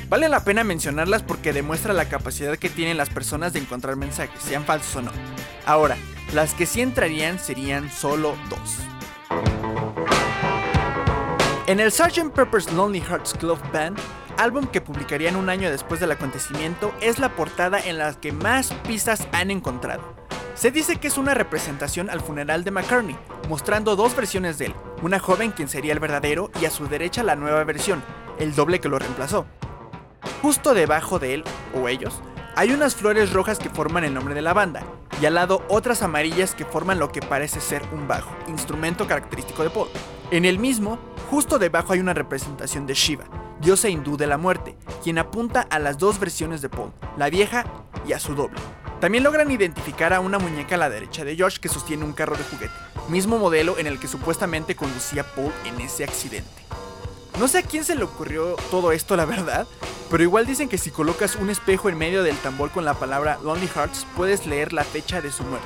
Vale 0.08 0.30
la 0.30 0.44
pena 0.46 0.64
mencionarlas 0.64 1.24
porque 1.24 1.52
demuestra 1.52 1.94
la 1.94 2.08
capacidad 2.08 2.58
que 2.58 2.70
tienen 2.70 2.98
las 2.98 3.10
personas 3.10 3.52
de 3.52 3.60
encontrar 3.60 3.98
mensajes, 3.98 4.42
sean 4.42 4.64
falsos 4.64 4.96
o 4.96 5.02
no. 5.02 5.12
Ahora, 5.66 5.98
las 6.34 6.54
que 6.54 6.66
sí 6.66 6.82
entrarían 6.82 7.38
serían 7.38 7.92
solo 7.92 8.36
dos. 8.50 8.78
En 11.68 11.80
el 11.80 11.92
Sgt. 11.92 12.32
Pepper's 12.34 12.72
Lonely 12.74 13.02
Hearts 13.02 13.34
Club 13.34 13.60
Band, 13.72 13.98
álbum 14.38 14.68
que 14.68 14.82
publicarían 14.82 15.36
un 15.36 15.50
año 15.50 15.70
después 15.70 16.00
del 16.00 16.12
acontecimiento, 16.12 16.94
es 17.02 17.20
la 17.20 17.36
portada 17.36 17.80
en 17.80 17.98
la 17.98 18.14
que 18.14 18.32
más 18.32 18.74
pistas 18.88 19.28
han 19.32 19.52
encontrado. 19.52 20.16
Se 20.54 20.72
dice 20.72 20.98
que 20.98 21.08
es 21.08 21.18
una 21.18 21.34
representación 21.34 22.10
al 22.10 22.22
funeral 22.22 22.64
de 22.64 22.72
McCartney, 22.72 23.18
mostrando 23.50 23.96
dos 23.96 24.16
versiones 24.16 24.58
de 24.58 24.68
él, 24.68 24.76
una 25.02 25.20
joven 25.20 25.52
quien 25.52 25.70
sería 25.70 25.94
el 25.94 26.00
verdadero 26.00 26.52
y 26.62 26.66
a 26.66 26.70
su 26.70 26.88
derecha 26.88 27.24
la 27.24 27.36
nueva 27.36 27.64
versión, 27.64 28.04
el 28.40 28.54
doble 28.54 28.80
que 28.80 28.90
lo 28.90 29.00
reemplazó. 29.00 29.46
Justo 30.42 30.74
debajo 30.74 31.20
de 31.20 31.36
él, 31.36 31.44
o 31.74 31.88
ellos, 31.88 32.22
hay 32.56 32.72
unas 32.74 32.96
flores 32.96 33.32
rojas 33.32 33.60
que 33.60 33.70
forman 33.70 34.04
el 34.04 34.14
nombre 34.14 34.36
de 34.36 34.42
la 34.42 34.54
banda, 34.54 34.84
y 35.22 35.26
al 35.26 35.36
lado 35.36 35.64
otras 35.70 36.02
amarillas 36.02 36.54
que 36.54 36.66
forman 36.66 37.00
lo 37.00 37.12
que 37.12 37.22
parece 37.22 37.62
ser 37.62 37.82
un 37.94 38.08
bajo, 38.08 38.30
instrumento 38.48 39.08
característico 39.08 39.64
de 39.64 39.70
Paul. 39.70 39.88
En 40.32 40.46
el 40.46 40.60
mismo, 40.60 41.00
justo 41.32 41.60
debajo 41.60 41.94
hay 41.94 42.00
una 42.02 42.14
representación 42.14 42.86
de 42.86 42.94
Shiva, 42.94 43.24
diosa 43.62 43.88
hindú 43.88 44.18
de 44.18 44.28
la 44.28 44.38
muerte, 44.38 44.76
quien 45.02 45.18
apunta 45.18 45.62
a 45.62 45.80
las 45.80 45.98
dos 45.98 46.20
versiones 46.20 46.62
de 46.62 46.68
Paul, 46.68 46.92
la 47.18 47.30
vieja 47.30 47.66
y 48.06 48.12
a 48.12 48.20
su 48.20 48.36
doble. 48.36 48.60
También 49.00 49.24
logran 49.24 49.50
identificar 49.50 50.12
a 50.12 50.20
una 50.20 50.40
muñeca 50.40 50.76
a 50.76 50.78
la 50.78 50.90
derecha 50.90 51.24
de 51.24 51.38
George 51.38 51.60
que 51.62 51.70
sostiene 51.70 52.04
un 52.04 52.12
carro 52.12 52.36
de 52.36 52.44
juguete, 52.44 52.74
mismo 53.08 53.40
modelo 53.40 53.78
en 53.78 53.88
el 53.88 53.98
que 53.98 54.10
supuestamente 54.10 54.76
conducía 54.76 55.24
Paul 55.24 55.54
en 55.64 55.80
ese 55.80 56.04
accidente. 56.04 56.50
No 57.40 57.48
sé 57.48 57.60
a 57.60 57.64
quién 57.64 57.86
se 57.86 57.96
le 57.96 58.04
ocurrió 58.04 58.58
todo 58.70 58.92
esto, 58.92 59.16
la 59.16 59.24
verdad, 59.24 59.66
pero 60.10 60.24
igual 60.24 60.46
dicen 60.46 60.68
que 60.68 60.78
si 60.78 60.92
colocas 60.92 61.38
un 61.38 61.50
espejo 61.50 61.88
en 61.88 61.98
medio 61.98 62.24
del 62.24 62.36
tambor 62.40 62.72
con 62.72 62.84
la 62.84 62.96
palabra 62.96 63.40
Lonely 63.42 63.70
Hearts, 63.74 64.06
puedes 64.18 64.46
leer 64.48 64.74
la 64.74 64.84
fecha 64.84 65.22
de 65.22 65.32
su 65.32 65.44
muerte. 65.44 65.66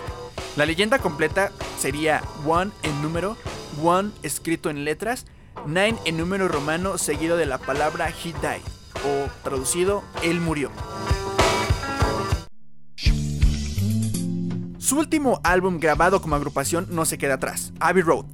La 0.58 0.68
leyenda 0.68 1.00
completa 1.00 1.52
sería 1.80 2.22
One 2.46 2.72
en 2.84 3.02
número, 3.02 3.36
One 3.84 4.12
escrito 4.22 4.70
en 4.70 4.86
letras, 4.86 5.26
Nine 5.68 5.98
en 6.06 6.18
número 6.18 6.48
romano 6.48 7.00
seguido 7.00 7.38
de 7.38 7.48
la 7.48 7.58
palabra 7.58 8.10
He 8.10 8.34
died, 8.34 8.62
o 9.04 9.28
traducido, 9.44 10.04
Él 10.22 10.40
murió. 10.40 10.70
Su 14.78 15.00
último 15.00 15.40
álbum 15.44 15.80
grabado 15.80 16.22
como 16.22 16.36
agrupación 16.36 16.86
no 16.92 17.06
se 17.06 17.18
queda 17.18 17.36
atrás, 17.36 17.74
Abbey 17.80 18.04
Road. 18.04 18.26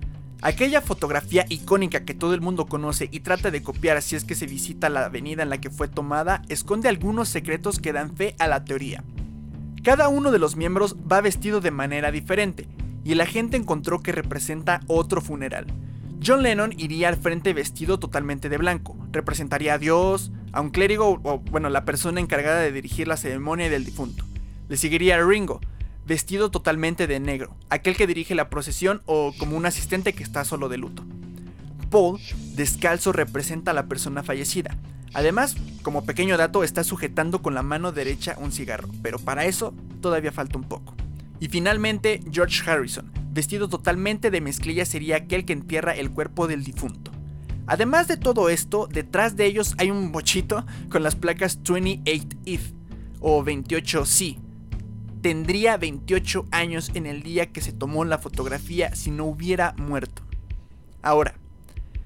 Aquella 0.41 0.81
fotografía 0.81 1.45
icónica 1.47 2.03
que 2.03 2.13
todo 2.13 2.33
el 2.33 2.41
mundo 2.41 2.65
conoce 2.65 3.07
y 3.11 3.21
trata 3.21 3.49
de 3.49 3.63
copiar 3.63 4.01
si 4.01 4.17
es 4.17 4.25
que 4.25 4.35
se 4.35 4.47
visita 4.47 4.89
la 4.89 5.05
avenida 5.05 5.43
en 5.43 5.49
la 5.49 5.61
que 5.61 5.69
fue 5.69 5.87
tomada, 5.87 6.41
esconde 6.49 6.89
algunos 6.89 7.29
secretos 7.29 7.79
que 7.79 7.93
dan 7.93 8.13
fe 8.13 8.35
a 8.39 8.47
la 8.47 8.65
teoría. 8.65 9.05
Cada 9.83 10.09
uno 10.09 10.31
de 10.31 10.39
los 10.39 10.57
miembros 10.57 10.97
va 11.09 11.21
vestido 11.21 11.61
de 11.61 11.71
manera 11.71 12.11
diferente, 12.11 12.67
y 13.05 13.15
la 13.15 13.25
gente 13.25 13.55
encontró 13.55 14.01
que 14.01 14.11
representa 14.11 14.81
otro 14.87 15.21
funeral. 15.21 15.67
John 16.23 16.43
Lennon 16.43 16.73
iría 16.77 17.07
al 17.07 17.17
frente 17.17 17.51
vestido 17.51 17.97
totalmente 17.97 18.47
de 18.47 18.59
blanco, 18.59 18.95
representaría 19.11 19.73
a 19.73 19.77
Dios, 19.79 20.31
a 20.51 20.61
un 20.61 20.69
clérigo 20.69 21.19
o, 21.23 21.39
bueno, 21.39 21.69
la 21.69 21.83
persona 21.83 22.19
encargada 22.19 22.59
de 22.59 22.71
dirigir 22.71 23.07
la 23.07 23.17
ceremonia 23.17 23.71
del 23.71 23.85
difunto. 23.85 24.23
Le 24.69 24.77
seguiría 24.77 25.19
Ringo, 25.25 25.61
vestido 26.05 26.51
totalmente 26.51 27.07
de 27.07 27.19
negro, 27.19 27.55
aquel 27.69 27.95
que 27.95 28.05
dirige 28.05 28.35
la 28.35 28.51
procesión 28.51 29.01
o 29.07 29.33
como 29.39 29.57
un 29.57 29.65
asistente 29.65 30.13
que 30.13 30.21
está 30.21 30.45
solo 30.45 30.69
de 30.69 30.77
luto. 30.77 31.03
Paul, 31.89 32.19
descalzo, 32.53 33.11
representa 33.11 33.71
a 33.71 33.73
la 33.73 33.87
persona 33.87 34.21
fallecida. 34.21 34.77
Además, 35.13 35.55
como 35.81 36.05
pequeño 36.05 36.37
dato, 36.37 36.63
está 36.63 36.83
sujetando 36.83 37.41
con 37.41 37.55
la 37.55 37.63
mano 37.63 37.91
derecha 37.91 38.37
un 38.37 38.51
cigarro, 38.51 38.89
pero 39.01 39.17
para 39.17 39.45
eso 39.45 39.73
todavía 40.01 40.31
falta 40.31 40.59
un 40.59 40.65
poco. 40.65 40.93
Y 41.39 41.47
finalmente, 41.47 42.21
George 42.31 42.69
Harrison, 42.69 43.11
vestido 43.31 43.69
totalmente 43.69 44.31
de 44.31 44.41
mezclilla, 44.41 44.85
sería 44.85 45.17
aquel 45.17 45.45
que 45.45 45.53
entierra 45.53 45.93
el 45.93 46.11
cuerpo 46.11 46.47
del 46.47 46.63
difunto. 46.63 47.11
Además 47.67 48.07
de 48.07 48.17
todo 48.17 48.49
esto, 48.49 48.87
detrás 48.91 49.35
de 49.35 49.45
ellos 49.45 49.75
hay 49.77 49.91
un 49.91 50.11
bochito 50.11 50.65
con 50.89 51.03
las 51.03 51.15
placas 51.15 51.59
28 51.63 52.37
if 52.45 52.71
o 53.19 53.43
28C, 53.43 54.37
tendría 55.21 55.77
28 55.77 56.47
años 56.51 56.91
en 56.95 57.05
el 57.05 57.23
día 57.23 57.51
que 57.51 57.61
se 57.61 57.71
tomó 57.71 58.03
la 58.03 58.17
fotografía 58.17 58.95
si 58.95 59.11
no 59.11 59.25
hubiera 59.25 59.73
muerto. 59.77 60.23
Ahora, 61.01 61.35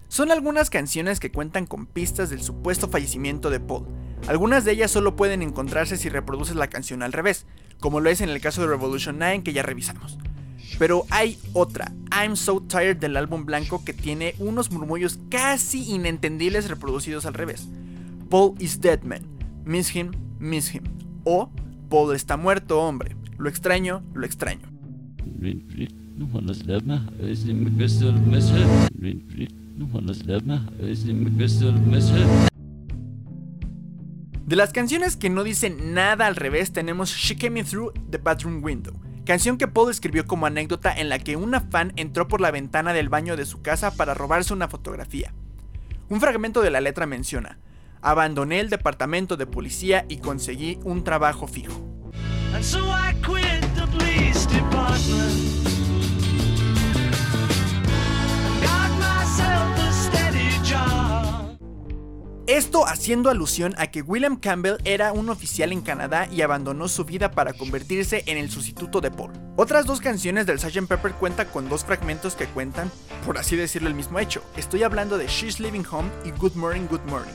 son 0.07 0.31
algunas 0.31 0.69
canciones 0.69 1.19
que 1.19 1.31
cuentan 1.31 1.65
con 1.65 1.87
pistas 1.87 2.29
del 2.29 2.41
supuesto 2.41 2.87
fallecimiento 2.87 3.49
de 3.49 3.59
Paul. 3.59 3.87
Algunas 4.27 4.65
de 4.65 4.73
ellas 4.73 4.91
solo 4.91 5.15
pueden 5.15 5.41
encontrarse 5.41 5.97
si 5.97 6.09
reproduces 6.09 6.55
la 6.55 6.67
canción 6.67 7.01
al 7.01 7.13
revés, 7.13 7.45
como 7.79 7.99
lo 7.99 8.09
es 8.09 8.21
en 8.21 8.29
el 8.29 8.41
caso 8.41 8.61
de 8.61 8.67
Revolution 8.67 9.17
9 9.17 9.43
que 9.43 9.53
ya 9.53 9.63
revisamos. 9.63 10.17
Pero 10.77 11.05
hay 11.09 11.37
otra, 11.53 11.91
I'm 12.11 12.35
So 12.35 12.61
Tired 12.61 12.97
del 12.97 13.17
álbum 13.17 13.45
blanco 13.45 13.83
que 13.85 13.93
tiene 13.93 14.35
unos 14.39 14.71
murmullos 14.71 15.19
casi 15.29 15.83
inentendibles 15.91 16.69
reproducidos 16.69 17.25
al 17.25 17.33
revés. 17.33 17.67
Paul 18.29 18.55
is 18.59 18.81
dead 18.81 19.03
man, 19.03 19.21
miss 19.63 19.95
him, 19.95 20.11
miss 20.39 20.73
him. 20.73 20.83
O 21.23 21.49
Paul 21.89 22.15
está 22.15 22.37
muerto, 22.37 22.81
hombre. 22.81 23.15
Lo 23.37 23.49
extraño, 23.49 24.03
lo 24.13 24.25
extraño. 24.25 24.67
De 34.45 34.55
las 34.55 34.71
canciones 34.71 35.15
que 35.17 35.29
no 35.29 35.43
dicen 35.43 35.93
nada 35.93 36.27
al 36.27 36.35
revés 36.35 36.71
tenemos 36.71 37.09
She 37.09 37.35
Came 37.35 37.59
In 37.59 37.65
Through 37.65 37.93
the 38.09 38.17
Bathroom 38.17 38.63
Window, 38.63 38.93
canción 39.25 39.57
que 39.57 39.67
Paul 39.67 39.91
escribió 39.91 40.25
como 40.25 40.45
anécdota 40.45 40.93
en 40.93 41.09
la 41.09 41.19
que 41.19 41.35
una 41.35 41.59
fan 41.59 41.91
entró 41.95 42.27
por 42.27 42.39
la 42.41 42.51
ventana 42.51 42.93
del 42.93 43.09
baño 43.09 43.35
de 43.35 43.45
su 43.45 43.61
casa 43.61 43.95
para 43.95 44.13
robarse 44.13 44.53
una 44.53 44.67
fotografía. 44.67 45.33
Un 46.07 46.21
fragmento 46.21 46.61
de 46.61 46.69
la 46.69 46.79
letra 46.79 47.05
menciona, 47.07 47.57
abandoné 48.01 48.59
el 48.59 48.69
departamento 48.69 49.35
de 49.35 49.47
policía 49.47 50.05
y 50.07 50.17
conseguí 50.17 50.79
un 50.83 51.03
trabajo 51.03 51.47
fijo. 51.47 51.73
Esto 62.47 62.85
haciendo 62.85 63.31
alusión 63.31 63.73
a 63.79 63.87
que 63.87 64.03
William 64.03 64.37
Campbell 64.37 64.77
era 64.85 65.13
un 65.13 65.31
oficial 65.31 65.71
en 65.71 65.81
Canadá 65.81 66.27
y 66.31 66.43
abandonó 66.43 66.87
su 66.87 67.03
vida 67.03 67.31
para 67.31 67.53
convertirse 67.53 68.21
en 68.27 68.37
el 68.37 68.51
sustituto 68.51 69.01
de 69.01 69.09
Paul. 69.09 69.33
Otras 69.55 69.87
dos 69.87 69.99
canciones 69.99 70.45
del 70.45 70.59
Sgt. 70.59 70.87
Pepper 70.87 71.13
cuentan 71.13 71.47
con 71.47 71.67
dos 71.69 71.83
fragmentos 71.83 72.35
que 72.35 72.45
cuentan, 72.45 72.91
por 73.25 73.39
así 73.39 73.55
decirlo, 73.55 73.89
el 73.89 73.95
mismo 73.95 74.19
hecho. 74.19 74.43
Estoy 74.57 74.83
hablando 74.83 75.17
de 75.17 75.25
She's 75.25 75.59
Living 75.59 75.85
Home 75.89 76.11
y 76.23 76.29
Good 76.39 76.53
Morning, 76.53 76.85
Good 76.87 77.05
Morning. 77.07 77.33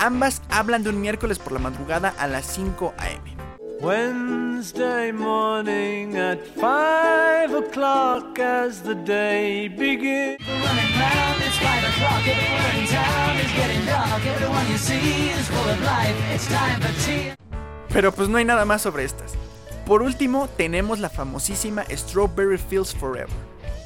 Ambas 0.00 0.42
hablan 0.50 0.82
de 0.82 0.90
un 0.90 1.00
miércoles 1.00 1.38
por 1.38 1.52
la 1.52 1.60
madrugada 1.60 2.12
a 2.18 2.26
las 2.26 2.44
5 2.46 2.94
am. 2.98 3.31
Wednesday 3.82 5.10
morning 5.10 6.16
at 6.16 6.46
5 6.46 7.52
o'clock 7.52 8.38
as 8.38 8.80
the 8.80 8.94
day 8.94 9.66
begins. 9.66 10.38
Running 10.46 10.92
round, 10.94 11.42
it's 11.42 11.58
five 11.58 11.82
o'clock. 11.90 12.22
Everyone 12.22 12.78
in 12.78 12.86
town 12.86 13.36
is 13.38 13.52
getting 13.56 13.84
dark. 13.84 14.24
Everyone 14.24 14.70
you 14.70 14.78
see 14.78 15.30
is 15.30 15.48
full 15.48 15.68
of 15.68 15.82
life. 15.82 16.14
It's 16.32 16.46
time 16.46 16.80
for 16.80 16.92
tea. 17.04 17.32
Pero 17.92 18.12
pues 18.12 18.28
no 18.28 18.38
hay 18.38 18.44
nada 18.44 18.64
más 18.64 18.82
sobre 18.82 19.02
estas. 19.02 19.34
Por 19.84 20.02
último, 20.02 20.48
tenemos 20.56 21.00
la 21.00 21.10
famosísima 21.10 21.84
Strawberry 21.90 22.58
Fields 22.58 22.94
Forever, 22.94 23.34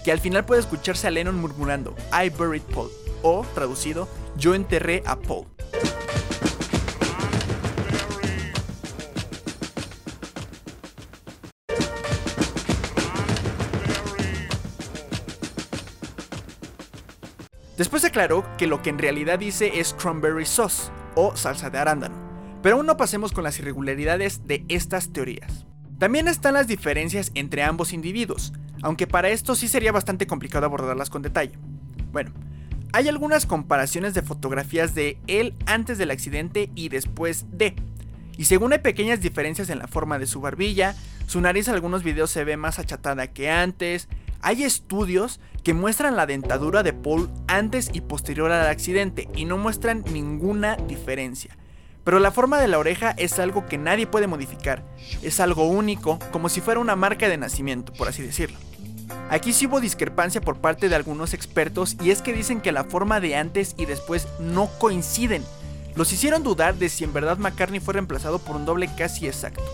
que 0.04 0.12
al 0.12 0.20
final 0.20 0.44
puede 0.44 0.60
escucharse 0.60 1.06
a 1.06 1.10
Lennon 1.10 1.40
murmurando 1.40 1.96
I 2.12 2.28
buried 2.28 2.64
Paul, 2.74 2.90
o 3.22 3.46
traducido, 3.54 4.08
yo 4.36 4.54
enterré 4.54 5.02
a 5.06 5.16
Paul. 5.16 5.46
Después 17.76 18.04
aclaró 18.04 18.44
que 18.56 18.66
lo 18.66 18.80
que 18.80 18.90
en 18.90 18.98
realidad 18.98 19.38
dice 19.38 19.78
es 19.78 19.92
cranberry 19.92 20.46
sauce 20.46 20.90
o 21.14 21.36
salsa 21.36 21.68
de 21.68 21.78
arándano. 21.78 22.14
Pero 22.62 22.76
aún 22.76 22.86
no 22.86 22.96
pasemos 22.96 23.32
con 23.32 23.44
las 23.44 23.58
irregularidades 23.58 24.46
de 24.46 24.64
estas 24.68 25.12
teorías. 25.12 25.66
También 25.98 26.26
están 26.26 26.54
las 26.54 26.66
diferencias 26.66 27.30
entre 27.34 27.62
ambos 27.62 27.92
individuos, 27.92 28.52
aunque 28.82 29.06
para 29.06 29.28
esto 29.28 29.54
sí 29.54 29.68
sería 29.68 29.92
bastante 29.92 30.26
complicado 30.26 30.66
abordarlas 30.66 31.10
con 31.10 31.22
detalle. 31.22 31.52
Bueno, 32.12 32.32
hay 32.92 33.08
algunas 33.08 33.44
comparaciones 33.44 34.14
de 34.14 34.22
fotografías 34.22 34.94
de 34.94 35.18
él 35.26 35.54
antes 35.66 35.98
del 35.98 36.10
accidente 36.10 36.70
y 36.74 36.88
después 36.88 37.46
de. 37.52 37.76
Y 38.38 38.46
según 38.46 38.72
hay 38.72 38.78
pequeñas 38.78 39.20
diferencias 39.20 39.70
en 39.70 39.78
la 39.78 39.86
forma 39.86 40.18
de 40.18 40.26
su 40.26 40.40
barbilla, 40.40 40.94
su 41.26 41.40
nariz 41.40 41.68
en 41.68 41.74
algunos 41.74 42.02
videos 42.02 42.30
se 42.30 42.44
ve 42.44 42.56
más 42.56 42.78
achatada 42.78 43.28
que 43.28 43.50
antes, 43.50 44.08
hay 44.46 44.62
estudios 44.62 45.40
que 45.64 45.74
muestran 45.74 46.14
la 46.14 46.24
dentadura 46.24 46.84
de 46.84 46.92
Paul 46.92 47.28
antes 47.48 47.90
y 47.92 48.00
posterior 48.00 48.52
al 48.52 48.68
accidente 48.68 49.28
y 49.34 49.44
no 49.44 49.58
muestran 49.58 50.04
ninguna 50.12 50.76
diferencia. 50.76 51.58
Pero 52.04 52.20
la 52.20 52.30
forma 52.30 52.60
de 52.60 52.68
la 52.68 52.78
oreja 52.78 53.10
es 53.18 53.40
algo 53.40 53.66
que 53.66 53.76
nadie 53.76 54.06
puede 54.06 54.28
modificar, 54.28 54.84
es 55.20 55.40
algo 55.40 55.66
único, 55.66 56.20
como 56.30 56.48
si 56.48 56.60
fuera 56.60 56.78
una 56.78 56.94
marca 56.94 57.28
de 57.28 57.38
nacimiento, 57.38 57.92
por 57.92 58.06
así 58.06 58.22
decirlo. 58.22 58.56
Aquí 59.30 59.52
sí 59.52 59.66
hubo 59.66 59.80
discrepancia 59.80 60.40
por 60.40 60.58
parte 60.58 60.88
de 60.88 60.94
algunos 60.94 61.34
expertos 61.34 61.96
y 62.00 62.12
es 62.12 62.22
que 62.22 62.32
dicen 62.32 62.60
que 62.60 62.70
la 62.70 62.84
forma 62.84 63.18
de 63.18 63.34
antes 63.34 63.74
y 63.76 63.86
después 63.86 64.28
no 64.38 64.70
coinciden. 64.78 65.42
Los 65.96 66.12
hicieron 66.12 66.44
dudar 66.44 66.76
de 66.76 66.88
si 66.88 67.02
en 67.02 67.12
verdad 67.12 67.38
McCartney 67.38 67.80
fue 67.80 67.94
reemplazado 67.94 68.38
por 68.38 68.54
un 68.54 68.64
doble 68.64 68.88
casi 68.96 69.26
exacto. 69.26 69.64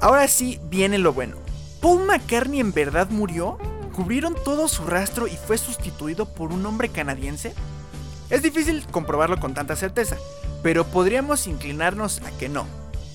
Ahora 0.00 0.26
sí 0.26 0.58
viene 0.68 0.98
lo 0.98 1.12
bueno. 1.12 1.45
¿Paul 1.80 2.06
McCartney 2.06 2.60
en 2.60 2.72
verdad 2.72 3.08
murió? 3.10 3.58
¿Cubrieron 3.94 4.34
todo 4.44 4.68
su 4.68 4.84
rastro 4.84 5.26
y 5.26 5.36
fue 5.36 5.58
sustituido 5.58 6.26
por 6.26 6.52
un 6.52 6.64
hombre 6.66 6.88
canadiense? 6.88 7.54
Es 8.30 8.42
difícil 8.42 8.84
comprobarlo 8.90 9.38
con 9.38 9.54
tanta 9.54 9.76
certeza, 9.76 10.16
pero 10.62 10.84
podríamos 10.84 11.46
inclinarnos 11.46 12.20
a 12.22 12.30
que 12.32 12.48
no. 12.48 12.66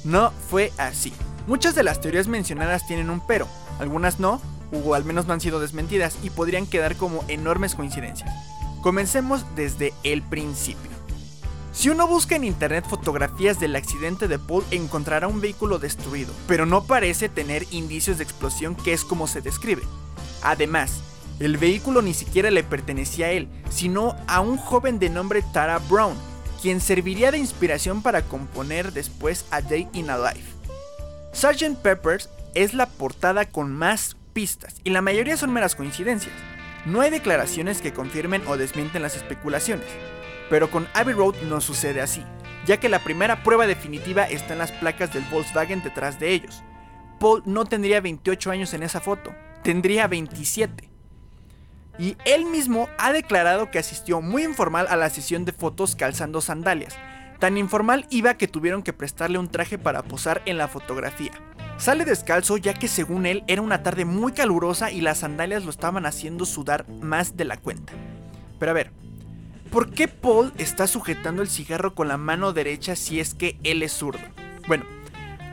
No 0.04 0.32
fue 0.50 0.72
así. 0.78 1.14
Muchas 1.48 1.76
de 1.76 1.84
las 1.84 2.02
teorías 2.02 2.28
mencionadas 2.28 2.88
tienen 2.88 3.10
un 3.10 3.26
pero, 3.26 3.48
algunas 3.80 4.20
no, 4.20 4.42
o 4.72 4.94
al 4.94 5.04
menos 5.04 5.26
no 5.26 5.34
han 5.34 5.42
sido 5.42 5.60
desmentidas 5.60 6.18
y 6.24 6.30
podrían 6.30 6.66
quedar 6.66 6.96
como 6.96 7.24
enormes 7.28 7.76
coincidencias. 7.76 8.32
Comencemos 8.82 9.46
desde 9.56 9.94
el 10.04 10.22
principio. 10.22 10.91
Si 11.74 11.90
uno 11.90 12.06
busca 12.06 12.36
en 12.36 12.44
internet 12.44 12.86
fotografías 12.88 13.60
del 13.60 13.78
accidente 13.78 14.28
de 14.28 14.38
Paul 14.38 14.66
encontrará 14.72 15.28
un 15.28 15.40
vehículo 15.40 15.80
destruido, 15.80 16.34
pero 16.46 16.66
no 16.66 16.84
parece 16.84 17.30
tener 17.30 17.66
indicios 17.72 18.18
de 18.18 18.26
explosión 18.26 18.76
que 18.76 18.92
es 18.92 19.06
como 19.06 19.26
se 19.26 19.42
describe. 19.42 19.84
Además, 20.44 21.02
el 21.40 21.58
vehículo 21.58 22.02
ni 22.02 22.14
siquiera 22.14 22.52
le 22.52 22.64
pertenecía 22.64 23.28
a 23.28 23.32
él, 23.32 23.48
sino 23.70 24.18
a 24.28 24.42
un 24.42 24.58
joven 24.58 25.00
de 25.00 25.10
nombre 25.10 25.44
Tara 25.54 25.80
Brown, 25.80 26.16
quien 26.62 26.82
serviría 26.82 27.32
de 27.32 27.38
inspiración 27.38 28.02
para 28.02 28.22
componer 28.24 28.92
después 28.92 29.46
a 29.50 29.62
Day 29.62 29.88
in 29.94 30.10
a 30.10 30.18
Life. 30.18 30.54
Sgt. 31.34 31.78
Peppers 31.78 32.30
es 32.54 32.74
la 32.74 32.86
portada 32.86 33.46
con 33.46 33.72
más 33.72 34.18
pistas, 34.34 34.76
y 34.84 34.90
la 34.90 35.02
mayoría 35.02 35.38
son 35.38 35.54
meras 35.54 35.76
coincidencias. 35.76 36.36
No 36.86 37.00
hay 37.00 37.12
declaraciones 37.12 37.82
que 37.82 37.94
confirmen 37.94 38.44
o 38.46 38.58
desmienten 38.58 39.02
las 39.02 39.16
especulaciones. 39.16 39.88
Pero 40.52 40.70
con 40.70 40.88
Abbey 40.94 41.16
Road 41.16 41.36
no 41.48 41.62
sucede 41.62 42.02
así, 42.02 42.24
ya 42.66 42.78
que 42.78 42.90
la 42.90 43.00
primera 43.00 43.42
prueba 43.42 43.66
definitiva 43.66 44.26
está 44.26 44.52
en 44.52 44.60
las 44.60 44.74
placas 44.74 45.14
del 45.14 45.24
Volkswagen 45.32 45.82
detrás 45.82 46.20
de 46.20 46.32
ellos. 46.32 46.62
Paul 47.22 47.42
no 47.46 47.64
tendría 47.64 48.02
28 48.02 48.52
años 48.52 48.74
en 48.74 48.84
esa 48.84 49.00
foto, 49.00 49.34
tendría 49.64 50.08
27. 50.08 50.90
Y 51.98 52.18
él 52.26 52.46
mismo 52.46 52.90
ha 52.98 53.14
declarado 53.14 53.72
que 53.72 53.80
asistió 53.80 54.20
muy 54.20 54.44
informal 54.44 54.88
a 54.90 54.98
la 54.98 55.10
sesión 55.10 55.46
de 55.46 55.54
fotos 55.54 55.96
calzando 55.96 56.42
sandalias. 56.42 56.98
Tan 57.40 57.58
informal 57.58 58.06
iba 58.10 58.34
que 58.34 58.50
tuvieron 58.50 58.84
que 58.84 58.92
prestarle 58.92 59.38
un 59.38 59.50
traje 59.50 59.78
para 59.78 60.04
posar 60.04 60.42
en 60.46 60.58
la 60.58 60.68
fotografía. 60.68 61.32
Sale 61.78 62.04
descalzo 62.04 62.58
ya 62.58 62.74
que 62.74 62.90
según 62.90 63.26
él 63.26 63.46
era 63.48 63.62
una 63.62 63.84
tarde 63.84 64.04
muy 64.04 64.34
calurosa 64.34 64.92
y 64.92 65.00
las 65.00 65.20
sandalias 65.20 65.64
lo 65.64 65.70
estaban 65.70 66.06
haciendo 66.06 66.44
sudar 66.46 66.90
más 66.90 67.38
de 67.38 67.46
la 67.46 67.56
cuenta. 67.56 67.94
Pero 68.60 68.72
a 68.72 68.76
ver, 68.76 68.92
¿Por 69.72 69.90
qué 69.90 70.10
Paul 70.10 70.52
está 70.58 70.86
sujetando 70.86 71.42
el 71.42 71.50
cigarro 71.50 71.96
con 71.96 72.10
la 72.10 72.18
mano 72.18 72.52
derecha 72.52 72.98
si 72.98 73.22
es 73.22 73.34
que 73.34 73.58
él 73.64 73.84
es 73.84 73.94
zurdo? 73.94 74.20
Bueno, 74.68 74.84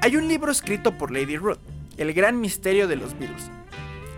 hay 0.03 0.17
un 0.17 0.27
libro 0.27 0.51
escrito 0.51 0.99
por 0.99 1.13
Lady 1.13 1.37
Ruth, 1.37 1.61
El 1.99 2.13
gran 2.13 2.41
misterio 2.41 2.89
de 2.89 2.97
los 2.97 3.17
Beatles. 3.17 3.49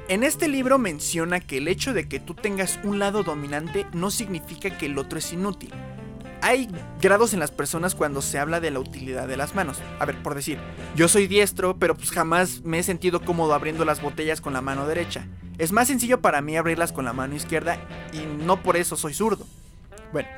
En 0.08 0.22
este 0.22 0.48
libro 0.48 0.78
menciona 0.78 1.38
que 1.38 1.58
el 1.58 1.68
hecho 1.68 1.92
de 1.92 2.08
que 2.08 2.18
tú 2.18 2.32
tengas 2.32 2.80
un 2.82 2.98
lado 2.98 3.24
dominante 3.24 3.86
no 3.92 4.10
significa 4.10 4.78
que 4.78 4.86
el 4.86 4.96
otro 4.96 5.18
es 5.18 5.34
inútil. 5.34 5.70
Hay 6.40 6.70
grados 7.02 7.34
en 7.34 7.40
las 7.40 7.50
personas 7.50 7.94
cuando 7.94 8.22
se 8.22 8.38
habla 8.38 8.58
de 8.58 8.70
la 8.70 8.80
utilidad 8.80 9.28
de 9.28 9.36
las 9.36 9.54
manos. 9.54 9.82
A 9.98 10.06
ver, 10.06 10.22
por 10.22 10.34
decir, 10.34 10.58
yo 10.96 11.08
soy 11.08 11.26
diestro, 11.26 11.76
pero 11.76 11.94
pues 11.94 12.10
jamás 12.10 12.62
me 12.62 12.78
he 12.78 12.82
sentido 12.82 13.20
cómodo 13.20 13.52
abriendo 13.52 13.84
las 13.84 14.00
botellas 14.00 14.40
con 14.40 14.54
la 14.54 14.62
mano 14.62 14.86
derecha. 14.86 15.26
Es 15.58 15.72
más 15.72 15.88
sencillo 15.88 16.22
para 16.22 16.40
mí 16.40 16.56
abrirlas 16.56 16.90
con 16.90 17.04
la 17.04 17.12
mano 17.12 17.36
izquierda 17.36 17.76
y 18.14 18.24
no 18.42 18.62
por 18.62 18.78
eso 18.78 18.96
soy 18.96 19.12
zurdo. 19.12 19.46
Bueno, 20.12 20.28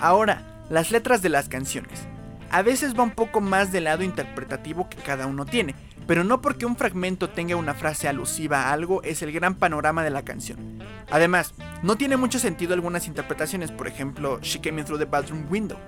ahora, 0.00 0.64
las 0.70 0.90
letras 0.90 1.22
de 1.22 1.28
las 1.28 1.48
canciones. 1.48 2.06
A 2.50 2.62
veces 2.62 2.98
va 2.98 3.02
un 3.02 3.12
poco 3.12 3.40
más 3.40 3.72
del 3.72 3.84
lado 3.84 4.02
interpretativo 4.02 4.88
que 4.88 4.98
cada 4.98 5.26
uno 5.26 5.46
tiene, 5.46 5.74
pero 6.06 6.24
no 6.24 6.42
porque 6.42 6.66
un 6.66 6.76
fragmento 6.76 7.30
tenga 7.30 7.56
una 7.56 7.74
frase 7.74 8.08
alusiva 8.08 8.64
a 8.64 8.72
algo 8.72 9.02
es 9.02 9.22
el 9.22 9.32
gran 9.32 9.54
panorama 9.54 10.02
de 10.02 10.10
la 10.10 10.22
canción. 10.22 10.82
Además, 11.10 11.54
no 11.82 11.96
tiene 11.96 12.16
mucho 12.16 12.38
sentido 12.38 12.74
algunas 12.74 13.06
interpretaciones, 13.06 13.70
por 13.70 13.88
ejemplo, 13.88 14.38
She 14.42 14.60
Came 14.60 14.80
In 14.80 14.86
Through 14.86 14.98
the 14.98 15.06
Bathroom 15.06 15.46
Window. 15.50 15.78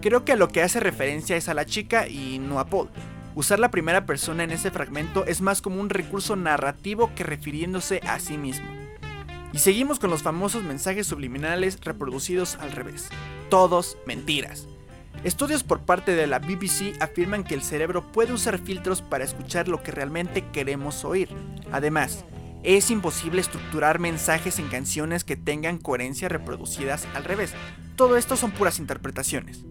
Creo 0.00 0.24
que 0.24 0.32
a 0.32 0.36
lo 0.36 0.48
que 0.48 0.62
hace 0.62 0.80
referencia 0.80 1.36
es 1.36 1.48
a 1.48 1.54
la 1.54 1.66
chica 1.66 2.08
y 2.08 2.38
no 2.38 2.58
a 2.58 2.66
Paul. 2.66 2.88
Usar 3.34 3.58
la 3.58 3.70
primera 3.70 4.06
persona 4.06 4.42
en 4.42 4.50
ese 4.50 4.70
fragmento 4.70 5.24
es 5.26 5.40
más 5.40 5.62
como 5.62 5.80
un 5.80 5.90
recurso 5.90 6.34
narrativo 6.34 7.12
que 7.14 7.24
refiriéndose 7.24 8.00
a 8.06 8.18
sí 8.18 8.36
mismo. 8.38 8.66
Y 9.52 9.58
seguimos 9.58 9.98
con 9.98 10.10
los 10.10 10.22
famosos 10.22 10.62
mensajes 10.62 11.06
subliminales 11.06 11.78
reproducidos 11.80 12.56
al 12.56 12.72
revés. 12.72 13.08
Todos 13.48 13.96
mentiras. 14.06 14.68
Estudios 15.24 15.64
por 15.64 15.80
parte 15.80 16.14
de 16.14 16.26
la 16.26 16.38
BBC 16.38 17.00
afirman 17.00 17.42
que 17.44 17.54
el 17.54 17.62
cerebro 17.62 18.12
puede 18.12 18.32
usar 18.32 18.58
filtros 18.58 19.02
para 19.02 19.24
escuchar 19.24 19.66
lo 19.66 19.82
que 19.82 19.90
realmente 19.90 20.44
queremos 20.52 21.04
oír. 21.04 21.30
Además, 21.72 22.24
es 22.62 22.90
imposible 22.90 23.40
estructurar 23.40 23.98
mensajes 23.98 24.58
en 24.58 24.68
canciones 24.68 25.24
que 25.24 25.36
tengan 25.36 25.78
coherencia 25.78 26.28
reproducidas 26.28 27.08
al 27.14 27.24
revés. 27.24 27.52
Todo 27.96 28.16
esto 28.16 28.36
son 28.36 28.52
puras 28.52 28.78
interpretaciones. 28.78 29.64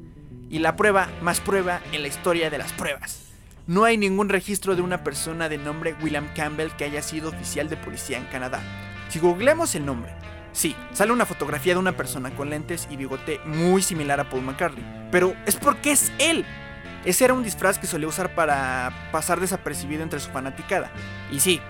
Y 0.50 0.60
la 0.60 0.76
prueba 0.76 1.10
más 1.22 1.40
prueba 1.40 1.82
en 1.92 2.02
la 2.02 2.08
historia 2.08 2.50
de 2.50 2.58
las 2.58 2.74
pruebas. 2.74 3.28
No 3.68 3.84
hay 3.84 3.98
ningún 3.98 4.30
registro 4.30 4.76
de 4.76 4.82
una 4.82 5.04
persona 5.04 5.50
de 5.50 5.58
nombre 5.58 5.96
William 6.02 6.28
Campbell 6.34 6.72
que 6.78 6.86
haya 6.86 7.02
sido 7.02 7.30
oficial 7.30 7.70
de 7.70 7.78
policía 7.78 8.18
en 8.18 8.26
Canadá. 8.26 8.62
Si 9.10 9.20
googleamos 9.20 9.74
el 9.76 9.86
nombre, 9.86 10.14
sí, 10.52 10.76
sale 10.94 11.12
una 11.12 11.26
fotografía 11.26 11.74
de 11.74 11.80
una 11.80 11.96
persona 11.96 12.32
con 12.32 12.50
lentes 12.50 12.88
y 12.92 12.98
bigote 12.98 13.40
muy 13.46 13.82
similar 13.82 14.20
a 14.20 14.30
Paul 14.30 14.44
McCartney. 14.44 14.84
Pero 15.12 15.34
es 15.46 15.56
porque 15.56 15.92
es 15.92 16.12
él. 16.20 16.46
Ese 17.06 17.26
era 17.26 17.34
un 17.34 17.44
disfraz 17.44 17.80
que 17.80 17.88
solía 17.88 18.08
usar 18.08 18.36
para 18.36 19.10
pasar 19.12 19.40
desapercibido 19.40 20.04
entre 20.04 20.20
su 20.20 20.30
fanaticada. 20.30 20.92
Y 21.32 21.40
sí, 21.40 21.62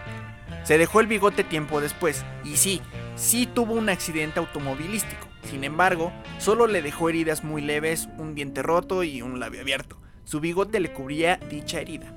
se 0.63 0.78
dejó 0.78 1.00
el 1.00 1.08
bigote 1.08 1.43
tiempo 1.43 1.80
después. 1.80 2.26
Y 2.43 2.58
sí, 2.58 2.82
sí 3.15 3.45
tuvo 3.45 3.73
un 3.73 3.89
accidente 3.89 4.39
automovilístico. 4.39 5.28
Sin 5.43 5.63
embargo, 5.63 6.12
solo 6.39 6.67
le 6.67 6.82
dejó 6.82 7.10
heridas 7.10 7.43
muy 7.43 7.62
leves, 7.62 8.10
un 8.17 8.36
diente 8.36 8.63
roto 8.63 9.04
y 9.04 9.21
un 9.21 9.39
labio 9.39 9.62
abierto. 9.62 9.97
Su 10.26 10.39
bigote 10.39 10.80
le 10.80 10.91
cubría 10.91 11.38
dicha 11.50 11.80
herida. 11.80 12.13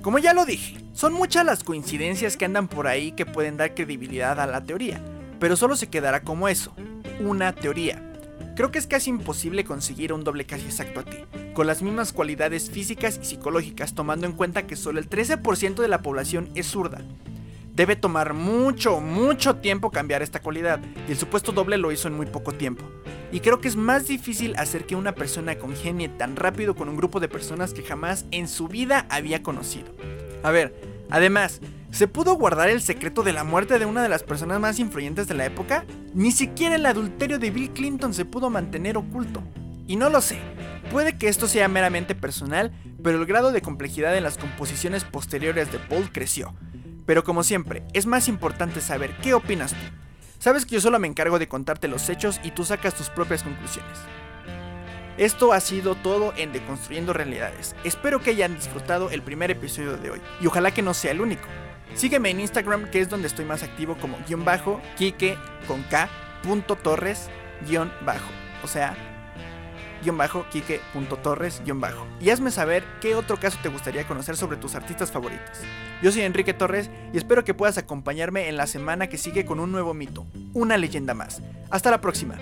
Como 0.00 0.18
ya 0.18 0.34
lo 0.34 0.44
dije, 0.44 0.81
son 0.92 1.14
muchas 1.14 1.46
las 1.46 1.64
coincidencias 1.64 2.36
que 2.36 2.44
andan 2.44 2.68
por 2.68 2.86
ahí 2.86 3.12
que 3.12 3.26
pueden 3.26 3.56
dar 3.56 3.74
credibilidad 3.74 4.38
a 4.38 4.46
la 4.46 4.62
teoría, 4.62 5.02
pero 5.40 5.56
solo 5.56 5.74
se 5.76 5.88
quedará 5.88 6.22
como 6.22 6.48
eso, 6.48 6.74
una 7.20 7.52
teoría. 7.52 8.12
Creo 8.54 8.70
que 8.70 8.78
es 8.78 8.86
casi 8.86 9.08
imposible 9.08 9.64
conseguir 9.64 10.12
un 10.12 10.24
doble 10.24 10.44
casi 10.44 10.66
exacto 10.66 11.00
a 11.00 11.04
ti, 11.04 11.16
con 11.54 11.66
las 11.66 11.80
mismas 11.82 12.12
cualidades 12.12 12.70
físicas 12.70 13.18
y 13.22 13.24
psicológicas 13.24 13.94
tomando 13.94 14.26
en 14.26 14.32
cuenta 14.32 14.66
que 14.66 14.76
solo 14.76 14.98
el 14.98 15.08
13% 15.08 15.76
de 15.76 15.88
la 15.88 16.02
población 16.02 16.50
es 16.54 16.66
zurda. 16.66 17.00
Debe 17.74 17.96
tomar 17.96 18.34
mucho, 18.34 19.00
mucho 19.00 19.56
tiempo 19.56 19.90
cambiar 19.90 20.20
esta 20.20 20.42
cualidad, 20.42 20.80
y 21.08 21.12
el 21.12 21.18
supuesto 21.18 21.52
doble 21.52 21.78
lo 21.78 21.90
hizo 21.90 22.06
en 22.08 22.14
muy 22.14 22.26
poco 22.26 22.52
tiempo. 22.52 22.84
Y 23.32 23.40
creo 23.40 23.62
que 23.62 23.68
es 23.68 23.76
más 23.76 24.06
difícil 24.06 24.54
hacer 24.56 24.84
que 24.84 24.94
una 24.94 25.14
persona 25.14 25.56
congenie 25.56 26.10
tan 26.10 26.36
rápido 26.36 26.74
con 26.74 26.90
un 26.90 26.98
grupo 26.98 27.18
de 27.18 27.28
personas 27.28 27.72
que 27.72 27.82
jamás 27.82 28.26
en 28.30 28.46
su 28.46 28.68
vida 28.68 29.06
había 29.08 29.42
conocido. 29.42 29.94
A 30.42 30.50
ver, 30.50 30.74
además, 31.10 31.60
¿se 31.90 32.08
pudo 32.08 32.34
guardar 32.34 32.68
el 32.68 32.82
secreto 32.82 33.22
de 33.22 33.32
la 33.32 33.44
muerte 33.44 33.78
de 33.78 33.86
una 33.86 34.02
de 34.02 34.08
las 34.08 34.22
personas 34.22 34.60
más 34.60 34.78
influyentes 34.78 35.28
de 35.28 35.34
la 35.34 35.46
época? 35.46 35.84
Ni 36.14 36.32
siquiera 36.32 36.76
el 36.76 36.86
adulterio 36.86 37.38
de 37.38 37.50
Bill 37.50 37.70
Clinton 37.70 38.12
se 38.14 38.24
pudo 38.24 38.50
mantener 38.50 38.96
oculto. 38.96 39.42
Y 39.86 39.96
no 39.96 40.10
lo 40.10 40.20
sé, 40.20 40.38
puede 40.90 41.16
que 41.18 41.28
esto 41.28 41.48
sea 41.48 41.68
meramente 41.68 42.14
personal, 42.14 42.72
pero 43.02 43.18
el 43.18 43.26
grado 43.26 43.52
de 43.52 43.62
complejidad 43.62 44.16
en 44.16 44.22
las 44.22 44.38
composiciones 44.38 45.04
posteriores 45.04 45.70
de 45.70 45.78
Paul 45.78 46.10
creció. 46.12 46.54
Pero 47.06 47.24
como 47.24 47.42
siempre, 47.42 47.82
es 47.92 48.06
más 48.06 48.28
importante 48.28 48.80
saber 48.80 49.16
qué 49.22 49.34
opinas 49.34 49.72
tú. 49.72 50.02
Sabes 50.38 50.66
que 50.66 50.74
yo 50.74 50.80
solo 50.80 50.98
me 50.98 51.08
encargo 51.08 51.38
de 51.38 51.48
contarte 51.48 51.88
los 51.88 52.08
hechos 52.08 52.40
y 52.42 52.50
tú 52.50 52.64
sacas 52.64 52.94
tus 52.94 53.10
propias 53.10 53.42
conclusiones. 53.42 53.98
Esto 55.18 55.52
ha 55.52 55.60
sido 55.60 55.94
todo 55.94 56.32
en 56.36 56.52
Deconstruyendo 56.52 57.12
Realidades. 57.12 57.76
Espero 57.84 58.20
que 58.20 58.30
hayan 58.30 58.54
disfrutado 58.54 59.10
el 59.10 59.20
primer 59.22 59.50
episodio 59.50 59.96
de 59.98 60.10
hoy 60.10 60.20
y 60.40 60.46
ojalá 60.46 60.72
que 60.72 60.80
no 60.80 60.94
sea 60.94 61.10
el 61.10 61.20
único. 61.20 61.46
Sígueme 61.94 62.30
en 62.30 62.40
Instagram 62.40 62.90
que 62.90 63.00
es 63.00 63.10
donde 63.10 63.28
estoy 63.28 63.44
más 63.44 63.62
activo 63.62 63.96
como 64.00 64.18
guion 64.26 64.44
bajo, 64.44 64.80
Kike 64.96 65.36
con 65.68 65.82
K, 65.82 66.08
punto 66.42 66.76
Torres, 66.76 67.28
guion 67.66 67.92
bajo. 68.06 68.30
O 68.64 68.66
sea, 68.66 68.96
guion 70.02 70.16
bajo, 70.16 70.46
Kike.torres, 70.50 71.62
guion 71.62 71.80
bajo. 71.80 72.06
Y 72.18 72.30
hazme 72.30 72.50
saber 72.50 72.82
qué 73.02 73.14
otro 73.14 73.38
caso 73.38 73.58
te 73.62 73.68
gustaría 73.68 74.06
conocer 74.06 74.36
sobre 74.36 74.56
tus 74.56 74.74
artistas 74.74 75.12
favoritos. 75.12 75.60
Yo 76.02 76.10
soy 76.10 76.22
Enrique 76.22 76.54
Torres 76.54 76.90
y 77.12 77.18
espero 77.18 77.44
que 77.44 77.54
puedas 77.54 77.76
acompañarme 77.76 78.48
en 78.48 78.56
la 78.56 78.66
semana 78.66 79.08
que 79.08 79.18
sigue 79.18 79.44
con 79.44 79.60
un 79.60 79.72
nuevo 79.72 79.92
mito, 79.92 80.26
una 80.54 80.78
leyenda 80.78 81.12
más. 81.12 81.42
Hasta 81.70 81.90
la 81.90 82.00
próxima. 82.00 82.36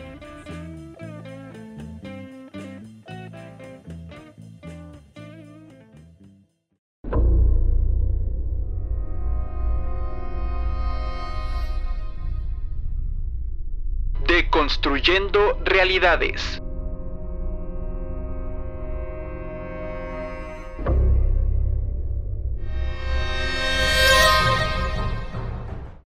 Deconstruyendo 14.80 15.58
realidades. 15.62 16.58